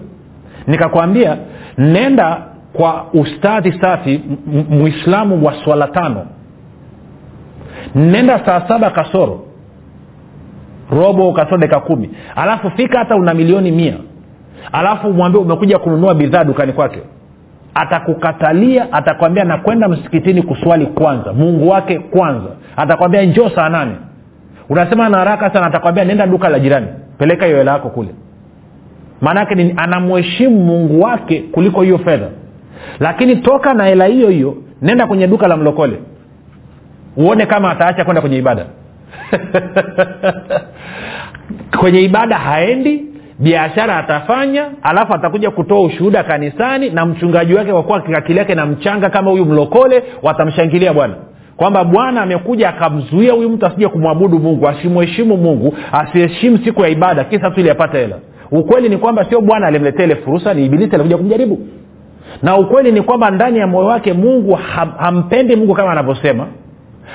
Nikakwambia 0.67 1.37
nenda 1.79 2.43
kwa 2.73 3.05
ustadhi 3.15 3.73
safi 3.81 4.21
mwislamu 4.71 5.47
wa 5.47 5.55
swala 5.65 5.89
tano. 5.89 6.27
Nenda 7.95 8.47
saa 8.47 8.69
saba 8.69 8.91
kasoro. 8.91 9.45
Robo 10.91 11.33
kasoro 11.33 11.57
dakika 11.59 11.81
kumi. 11.81 12.11
Alafu 12.37 12.71
fika 12.71 12.99
hata 12.99 13.17
una 13.17 13.35
milioni 13.35 13.71
mia. 13.71 13.95
Alafu 14.73 15.13
mwambie 15.13 15.41
umekuja 15.41 15.79
kununua 15.79 16.15
bidhaa 16.15 16.45
dukani 16.45 16.73
kwake 16.73 16.99
atakukatalia 17.75 18.93
atakwambia 18.93 19.45
nakwenda 19.45 19.89
msikitini 19.89 20.43
kuswali 20.43 20.87
kwanza 20.87 21.33
mungu 21.33 21.69
wake 21.69 21.99
kwanza. 21.99 22.49
Atakwambia 22.77 23.23
njoo 23.23 23.49
saa 23.49 23.69
nane. 23.69 23.93
Unasema 24.69 25.09
na 25.09 25.19
haraka 25.19 25.53
sana 25.53 25.67
atakwambia 25.67 26.05
nenda 26.05 26.27
duka 26.27 26.49
la 26.49 26.59
jirani 26.61 26.87
peleka 27.19 27.47
hiyo 27.47 27.59
hela 27.59 27.73
yako 27.73 27.89
kule. 27.89 28.09
Maanaake 29.21 29.55
ni 29.55 29.75
anamheshimu 29.77 30.65
mungu 30.65 31.01
wake 31.01 31.41
kuliko 31.53 31.83
hiyo 31.83 31.99
fedha. 31.99 32.29
Lakini 33.01 33.37
toka 33.37 33.75
na 33.75 33.85
hela 33.85 34.05
hiyo 34.07 34.29
hiyo 34.29 34.57
nenda 34.83 35.07
kwenye 35.07 35.27
duka 35.27 35.49
la 35.49 35.57
mlokole. 35.57 35.99
Uone 37.17 37.47
kama 37.47 37.71
ataacha 37.71 38.05
kwenda 38.05 38.21
kwenye 38.21 38.37
ibada. 38.39 38.67
Kwenye 41.81 42.01
ibada 42.01 42.37
haendi 42.39 43.05
biashara 43.43 43.97
atafanya 43.97 44.67
alafu 44.83 45.15
atakuja 45.15 45.51
kutoa 45.51 45.81
ushuhuda 45.81 46.23
kanisani 46.25 46.91
na 46.91 47.07
mchungaji 47.07 47.55
wake 47.55 47.73
kwa 47.73 47.83
kuwa 47.83 48.03
akili 48.17 48.39
yake 48.39 48.55
na 48.55 48.67
mchanga 48.67 49.11
kama 49.11 49.31
huyu 49.31 49.45
mlokole 49.45 50.03
watamshangilia 50.23 50.93
bwana. 50.93 51.15
Kwamba 51.57 51.85
bwana 51.85 52.23
amekuja 52.23 52.69
akamzuia 52.69 53.33
huyu 53.33 53.51
mtu 53.51 53.67
asije 53.67 53.89
kumwabudu 53.89 54.39
mungu 54.39 54.69
asimuheshimu 54.69 55.37
mungu 55.37 55.75
asiheshimu 55.93 56.59
siku 56.65 56.83
ya 56.83 56.89
ibada 56.89 57.25
kisa 57.25 57.51
tu 57.51 57.61
ili 57.61 57.71
apate 57.71 57.99
hela. 57.99 58.17
Ukweli 58.51 58.89
ni 58.89 58.97
kwamba 58.97 59.25
sio 59.25 59.41
bwana 59.41 59.67
alimletea 59.67 60.05
ile 60.05 60.17
fursa 60.17 60.55
ni 60.55 60.67
ibilisi 60.67 60.95
alikuja 60.95 61.17
kumjaribu. 61.17 61.59
Na 62.43 62.57
ukweli 62.57 62.93
ni 62.93 63.03
kwamba 63.03 63.31
ndani 63.31 63.59
ya 63.59 63.67
moyo 63.67 63.87
wake 63.87 64.13
mungu 64.13 64.55
ham, 64.55 64.93
hampendi 64.99 65.57
mungu 65.57 65.75
kama 65.75 65.93
anavyosema 65.93 66.47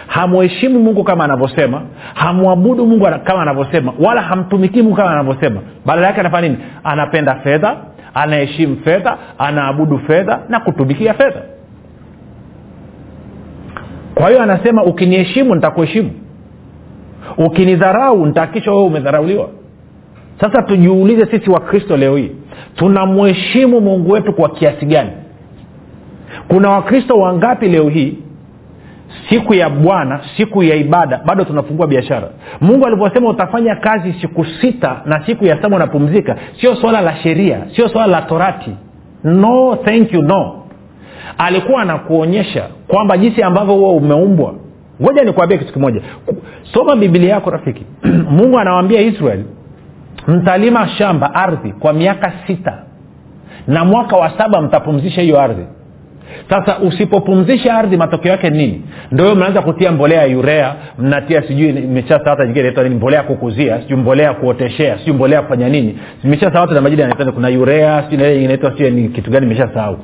hamheshimu 0.08 0.80
mungu 0.80 1.04
kama 1.04 1.24
anavyosema 1.24 1.82
hamwabudu 2.14 2.86
mungu 2.86 3.08
kama 3.24 3.42
anavyosema 3.42 3.94
wala 4.00 4.22
hamtumikii 4.22 4.82
mungu 4.82 4.96
kama 4.96 5.12
anavyosema. 5.12 5.62
Badala 5.86 6.08
yake 6.08 6.20
anafanya 6.20 6.48
nini? 6.48 6.60
Anapenda 6.84 7.36
fedha 7.36 7.78
anaheshimu 8.14 8.78
fedha 8.84 9.18
anaabudu 9.38 10.00
fedha 10.00 10.40
na 10.50 10.60
kutumikia 10.60 11.14
fedha. 11.14 11.42
Kwa 14.16 14.30
hiyo 14.30 14.42
anasema 14.44 14.84
ukiniheshimu 14.84 15.56
nitakuheshimu. 15.56 16.12
Ukinidharau 17.38 18.26
nitahakikisha 18.26 18.72
wewe 18.72 18.84
umedharauliwa. 18.84 19.50
Sasa 20.42 20.62
tujiulize 20.62 21.26
sisi 21.26 21.50
wakristo 21.50 21.98
leo 21.98 22.18
hii 22.18 22.32
tunamheshimu 22.76 23.82
mungu 23.82 24.12
wetu 24.12 24.34
kwa 24.34 24.50
kiasi 24.50 24.86
gani? 24.86 25.10
Kuna 26.48 26.70
wakristo 26.70 27.18
wangapi 27.20 27.68
leo 27.70 27.90
hii 27.90 28.18
siku 29.30 29.54
ya 29.54 29.70
bwana 29.70 30.20
siku 30.38 30.64
ya 30.64 30.76
ibada 30.76 31.22
bado 31.26 31.44
tunafungua 31.44 31.88
biashara. 31.88 32.30
Mungu 32.62 32.86
alivyosema 32.86 33.30
utafanya 33.30 33.76
kazi 33.76 34.14
siku 34.22 34.46
sita 34.46 35.02
na 35.06 35.26
siku 35.26 35.46
ya 35.46 35.62
saba 35.62 35.76
unapumzika 35.76 36.36
sio 36.62 36.76
swala 36.76 37.02
la 37.02 37.16
sheria 37.16 37.60
sio 37.76 37.90
swala 37.90 38.08
la 38.08 38.22
torati. 38.22 38.72
No 39.24 39.76
thank 39.86 40.14
you 40.14 40.22
no. 40.22 40.64
Alikuwa 41.38 41.82
anakuonyesha 41.82 42.68
kwamba 42.88 43.18
jinsi 43.18 43.44
ambavyo 43.44 43.74
huo 43.74 43.96
umeumbwa. 43.96 44.54
Ngoja 45.02 45.24
nikuambia 45.24 45.58
kitu 45.58 45.74
kimoja. 45.74 46.02
Soma 46.74 46.96
bibilia 46.96 47.30
yako 47.30 47.50
rafiki. 47.50 47.86
Mungu 48.38 48.60
anawambia 48.60 49.02
israel 49.02 49.44
mtalima 50.28 50.88
shamba 50.88 51.36
ardhi 51.36 51.72
kwa 51.72 51.94
miaka 51.94 52.34
sita 52.48 52.78
na 53.68 53.86
mwaka 53.86 54.18
wa 54.18 54.38
saba 54.38 54.62
mtapumzisha 54.62 55.22
hiyo 55.22 55.42
ardhi 55.42 55.66
sasa 56.50 56.80
usipopumzisha 56.80 57.78
ardhi 57.78 57.98
matokeo 57.98 58.32
yake 58.32 58.50
nini? 58.50 58.82
Ndio 59.12 59.36
mnaanza 59.36 59.62
kutia 59.62 59.92
mbolea 59.92 60.26
ya 60.26 60.38
urea 60.38 60.76
mnatia 61.00 61.42
sijui 61.42 61.70
imeshasa 61.70 62.30
hata 62.30 62.44
nyingine 62.46 62.60
inaitwa 62.60 62.84
nini? 62.84 62.96
Mbolea 62.96 63.24
kukuzia 63.24 63.82
sijui 63.82 63.98
mbolea 63.98 64.34
kuoteshea 64.34 64.98
sijui 64.98 65.14
mbolea 65.16 65.42
kufanya 65.42 65.70
nini? 65.70 65.98
Imeshasa 66.24 66.62
watu 66.62 66.74
na 66.74 66.82
majina 66.82 67.02
yanaitwa 67.02 67.32
kuna 67.32 67.50
urea 67.50 68.04
sijui 68.10 68.44
inaitwa 68.44 68.72
sijui 68.72 68.92
ni 68.92 69.08
kitu 69.10 69.32
gani 69.32 69.46
imeshasahau 69.46 69.98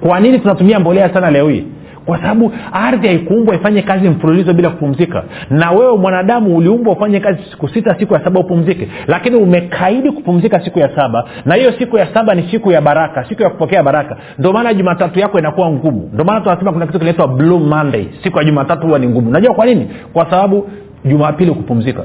kwa 0.00 0.20
nini 0.20 0.38
tunatumia 0.38 0.80
mbolea 0.80 1.14
sana 1.14 1.30
leo 1.30 1.48
hii 1.48 1.64
kwa 2.06 2.18
sababu 2.18 2.52
ardhi 2.72 3.08
haikuumbwa 3.08 3.54
ifanye 3.54 3.82
kazi 3.82 4.08
mfululizo 4.08 4.54
bila 4.54 4.70
kupumzika. 4.70 5.22
Na 5.50 5.70
wewe 5.70 5.96
mwanadamu 5.96 6.56
uliumbwa 6.56 6.92
ufanye 6.92 7.20
kazi 7.20 7.38
siku 7.50 7.68
sita 7.68 7.96
siku 7.98 8.14
ya 8.14 8.24
saba 8.24 8.40
upumzike. 8.40 8.88
Lakini 9.06 9.36
umekaidi 9.36 10.10
kupumzika 10.10 10.60
siku 10.64 10.78
ya 10.78 10.96
saba. 10.96 11.24
Na 11.44 11.54
hiyo 11.54 11.72
siku 11.72 11.98
ya 11.98 12.14
saba 12.14 12.34
ni 12.34 12.42
siku 12.50 12.72
ya 12.72 12.80
baraka 12.80 13.24
siku 13.28 13.42
ya 13.42 13.50
kupokea 13.50 13.82
baraka. 13.82 14.16
Ndio 14.38 14.52
maana 14.52 14.74
jumatatu 14.74 15.18
yako 15.20 15.38
inakuwa 15.38 15.70
ngumu. 15.70 16.10
Ndio 16.12 16.24
maana 16.24 16.40
tunasema 16.40 16.72
kuna 16.72 16.86
kitu 16.86 16.98
kinaitwa 16.98 17.28
blue 17.28 17.58
monday. 17.58 18.06
Siku 18.22 18.38
ya 18.38 18.44
jumatatu 18.44 18.86
huwa 18.86 18.98
ni 18.98 19.08
ngumu. 19.08 19.28
Unajua 19.28 19.54
kwa 19.54 19.66
nini? 19.66 19.90
Kwa 20.12 20.30
sababu 20.30 20.68
jumapili 21.04 21.50
kupumzika. 21.50 22.02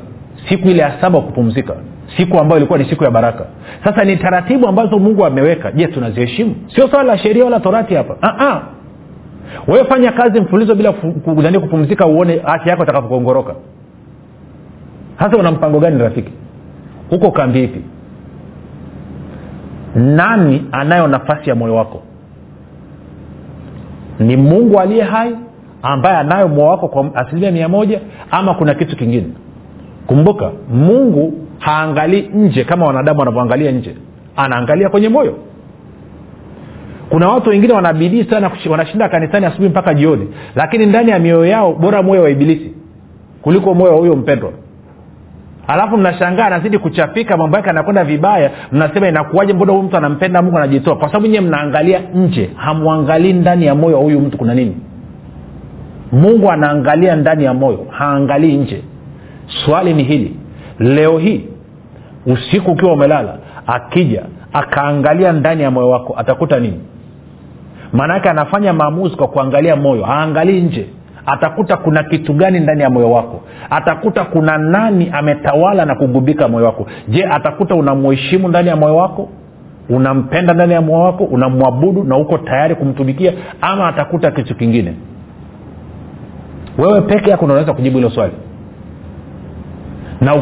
Siku 0.50 0.68
ile 0.68 0.82
ya 0.82 1.02
saba 1.02 1.22
kupumzika. 1.22 1.74
Siku 2.18 2.40
ambayo 2.40 2.58
ilikuwa 2.58 2.80
ni 2.80 2.86
siku 2.86 3.04
ya 3.04 3.12
baraka. 3.12 3.46
Sasa 3.84 4.04
ni 4.04 4.18
taratibu 4.18 4.68
ambazo 4.68 5.00
mungu 5.00 5.26
ameweka. 5.26 5.72
Je 5.72 5.88
tunaziheshimu? 5.88 6.56
Sio 6.76 6.88
swala 6.88 7.04
la 7.04 7.18
sheria 7.18 7.44
wala 7.44 7.60
torati 7.60 7.96
hapa. 7.96 8.14
Uh-uh 8.14 8.79
wewe 9.68 9.86
fanya 9.86 10.12
kazi 10.12 10.42
mfululizo 10.42 10.76
bila 10.76 10.92
kudania 10.92 11.60
kupumzika 11.60 12.06
uone 12.08 12.42
afya 12.46 12.72
yako 12.72 12.84
atakapokongoroka 12.84 13.56
hasa 15.16 15.38
una 15.38 15.52
mpango 15.52 15.80
gani 15.80 16.00
rafiki? 16.02 16.32
Huko 17.10 17.32
kambi 17.32 17.64
ipi? 17.64 17.82
Nani 19.96 20.66
anayo 20.72 21.08
nafasi 21.08 21.50
ya 21.50 21.56
moyo 21.56 21.76
wako? 21.76 22.02
Ni 24.20 24.38
mungu 24.38 24.80
aliye 24.80 25.04
hai 25.04 25.36
ambaye 25.82 26.18
anayo 26.18 26.48
moyo 26.48 26.68
wako 26.68 26.88
kwa 26.88 27.16
asilimia 27.16 27.52
mia 27.52 27.70
moja 27.70 28.00
ama 28.32 28.54
kuna 28.54 28.74
kitu 28.74 28.96
kingine? 28.98 29.28
Kumbuka 30.08 30.52
mungu 30.74 31.34
haangalii 31.60 32.30
nje 32.34 32.64
kama 32.64 32.86
wanadamu 32.86 33.20
wanavyoangalia 33.20 33.72
nje. 33.72 33.96
Anaangalia 34.36 34.90
kwenye 34.90 35.10
moyo 35.10 35.38
kuna 37.10 37.28
watu 37.30 37.50
wengine 37.50 37.74
wanabidii 37.74 38.24
sana 38.24 38.52
wanashinda 38.70 39.10
kanisani 39.10 39.46
asubuhi 39.46 39.70
mpaka 39.70 39.94
jioni 39.94 40.28
lakini 40.56 40.86
ndani 40.86 41.12
ya 41.12 41.20
mioyo 41.20 41.46
yao 41.46 41.74
bora 41.74 42.02
moyo 42.04 42.22
wa 42.24 42.30
ibilisi 42.30 42.74
kuliko 43.42 43.74
moyo 43.74 43.92
wa 43.94 44.00
huyo 44.00 44.16
mpendwa. 44.16 44.52
Alafu 45.68 45.98
mnashangaa 45.98 46.46
anazidi 46.46 46.78
kuchapika 46.78 47.38
mambo 47.38 47.58
yake 47.58 47.70
anakwenda 47.70 48.04
vibaya 48.04 48.52
mnasema 48.72 49.08
inakuwaje 49.08 49.54
mbona 49.54 49.72
huyu 49.72 49.84
mtu 49.84 49.98
anampenda 49.98 50.42
mungu 50.42 50.58
anajitoa? 50.58 50.96
Kwa 50.96 51.08
sababu 51.08 51.28
nyewe 51.28 51.46
mnaangalia 51.46 52.00
nje 52.16 52.50
hamwangalii 52.56 53.34
ndani 53.34 53.66
ya 53.66 53.76
moyo 53.76 53.98
wa 53.98 54.04
huyu 54.04 54.20
mtu 54.22 54.38
kuna 54.38 54.56
nini. 54.56 54.78
Mungu 56.12 56.52
anaangalia 56.52 57.16
ndani 57.16 57.44
ya 57.44 57.54
moyo 57.54 57.86
haangalii 57.90 58.58
nje. 58.58 58.84
Swali 59.66 59.94
ni 59.94 60.04
hili 60.04 60.36
leo 60.80 61.18
hii 61.18 61.46
usiku 62.26 62.72
ukiwa 62.72 62.94
umelala 62.94 63.38
akija 63.68 64.24
akaangalia 64.54 65.32
ndani 65.32 65.64
ya 65.64 65.72
moyo 65.72 65.90
wako 65.90 66.16
atakuta 66.18 66.60
nini 66.60 66.80
maanaake 67.94 68.30
anafanya 68.30 68.74
maamuzi 68.74 69.16
kwa 69.16 69.28
kuangalia 69.28 69.76
moyo 69.76 70.04
haangalii 70.04 70.62
nje. 70.62 70.88
Atakuta 71.26 71.78
kuna 71.78 72.04
kitu 72.04 72.34
gani 72.34 72.60
ndani 72.60 72.82
ya 72.82 72.90
moyo 72.90 73.12
wako. 73.12 73.42
Atakuta 73.70 74.24
kuna 74.24 74.58
nani 74.58 75.10
ametawala 75.14 75.86
na 75.86 75.96
kugubika 75.96 76.48
moyo 76.48 76.66
wako. 76.66 76.88
Je 77.08 77.26
atakuta 77.26 77.76
unamuheshimu 77.76 78.48
ndani 78.48 78.70
ya 78.70 78.76
moyo 78.76 78.96
wako? 78.96 79.30
Unampenda 79.90 80.54
ndani 80.54 80.74
ya 80.74 80.82
moyo 80.82 81.04
wako? 81.04 81.24
Unamwabudu 81.24 82.04
na 82.04 82.18
uko 82.18 82.38
tayari 82.38 82.76
kumtumikia? 82.76 83.34
Ama 83.62 83.88
atakuta 83.88 84.32
kitu 84.32 84.56
kingine? 84.56 84.94
Wewe 86.78 87.02
peke 87.02 87.30
yako 87.30 87.46
unaweza 87.46 87.74
kujibu 87.74 87.98
hilo 87.98 88.10
swali 88.10 88.34
na 90.22 90.36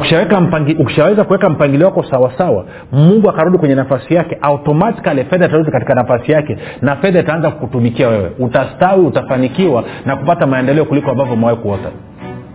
ukishaweza 0.79 1.23
kuweka 1.23 1.49
mpangilio 1.49 1.85
wako 1.87 2.03
sawasawa 2.03 2.65
mungu 2.91 3.29
akarudi 3.29 3.57
kwenye 3.57 3.75
nafasi 3.75 4.13
yake 4.13 4.37
automatikali 4.41 5.23
fedha 5.23 5.45
itarudi 5.45 5.71
katika 5.71 5.95
nafasi 5.95 6.31
yake 6.31 6.57
na 6.81 6.95
fedha 6.95 7.19
itaanza 7.19 7.51
kukutumikia 7.51 8.07
wewe. 8.07 8.31
Utastawi 8.39 9.05
utafanikiwa 9.05 9.83
na 10.05 10.15
kupata 10.15 10.47
maendeleo 10.47 10.85
kuliko 10.85 11.11
ambavyo 11.11 11.33
umewahi 11.33 11.57
kuota. 11.57 11.89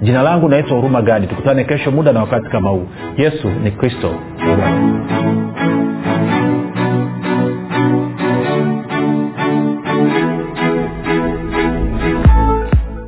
Jina 0.03 0.23
langu 0.23 0.49
naitwa 0.49 0.77
huruma 0.77 1.03
gadi. 1.03 1.27
Tukutane 1.27 1.65
kesho 1.65 1.91
muda 1.91 2.13
na 2.13 2.21
wakati 2.21 2.49
kama 2.51 2.71
huu. 2.71 2.87
Yesu 3.17 3.49
ni 3.65 3.71
kristo. 3.71 4.11
Bwana 4.47 5.41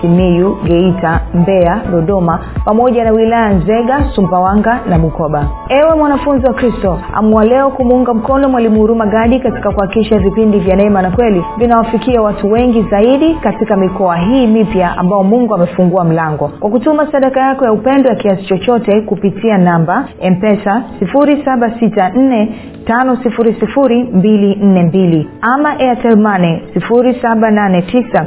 simiyu 0.00 0.56
geita 0.64 1.20
mbeya 1.34 1.80
dodoma 1.92 2.38
pamoja 2.64 3.04
na 3.04 3.10
wilaya 3.12 3.50
nzega 3.52 4.04
sumbawanga 4.14 4.80
na 4.90 4.98
bukoba. 4.98 5.44
Ewe 5.68 5.94
mwanafunzi 5.96 6.46
wa 6.46 6.54
kristo 6.54 7.00
amua 7.14 7.44
leo 7.44 7.70
kumuunga 7.70 8.14
mkono 8.14 8.48
mwalimu 8.48 8.80
huruma 8.80 9.06
gadi 9.06 9.40
katika 9.40 9.70
kuhakikisha 9.72 10.18
vipindi 10.18 10.58
vya 10.58 10.76
neema 10.76 11.02
na 11.02 11.10
kweli 11.10 11.44
vinawafikia 11.58 12.22
watu 12.22 12.52
wengi 12.52 12.82
zaidi 12.90 13.34
katika 13.34 13.76
mikoa 13.76 14.16
hii 14.16 14.46
mipya 14.46 14.98
ambao 14.98 15.24
mungu 15.24 15.54
amefungua 15.54 16.04
mlango. 16.04 16.50
Kwa 16.60 16.70
kutuma 16.70 17.12
sadaka 17.12 17.40
yako 17.40 17.64
ya 17.64 17.72
upendo 17.72 18.08
ya 18.08 18.14
kiasi 18.16 18.44
chochote 18.44 19.00
kupitia 19.00 19.58
namba 19.58 20.04
mpesa 20.30 20.82
764 21.00 22.48
5242 22.84 25.26
ama 25.40 25.78
airtelmane 25.78 26.62
789 26.74 28.26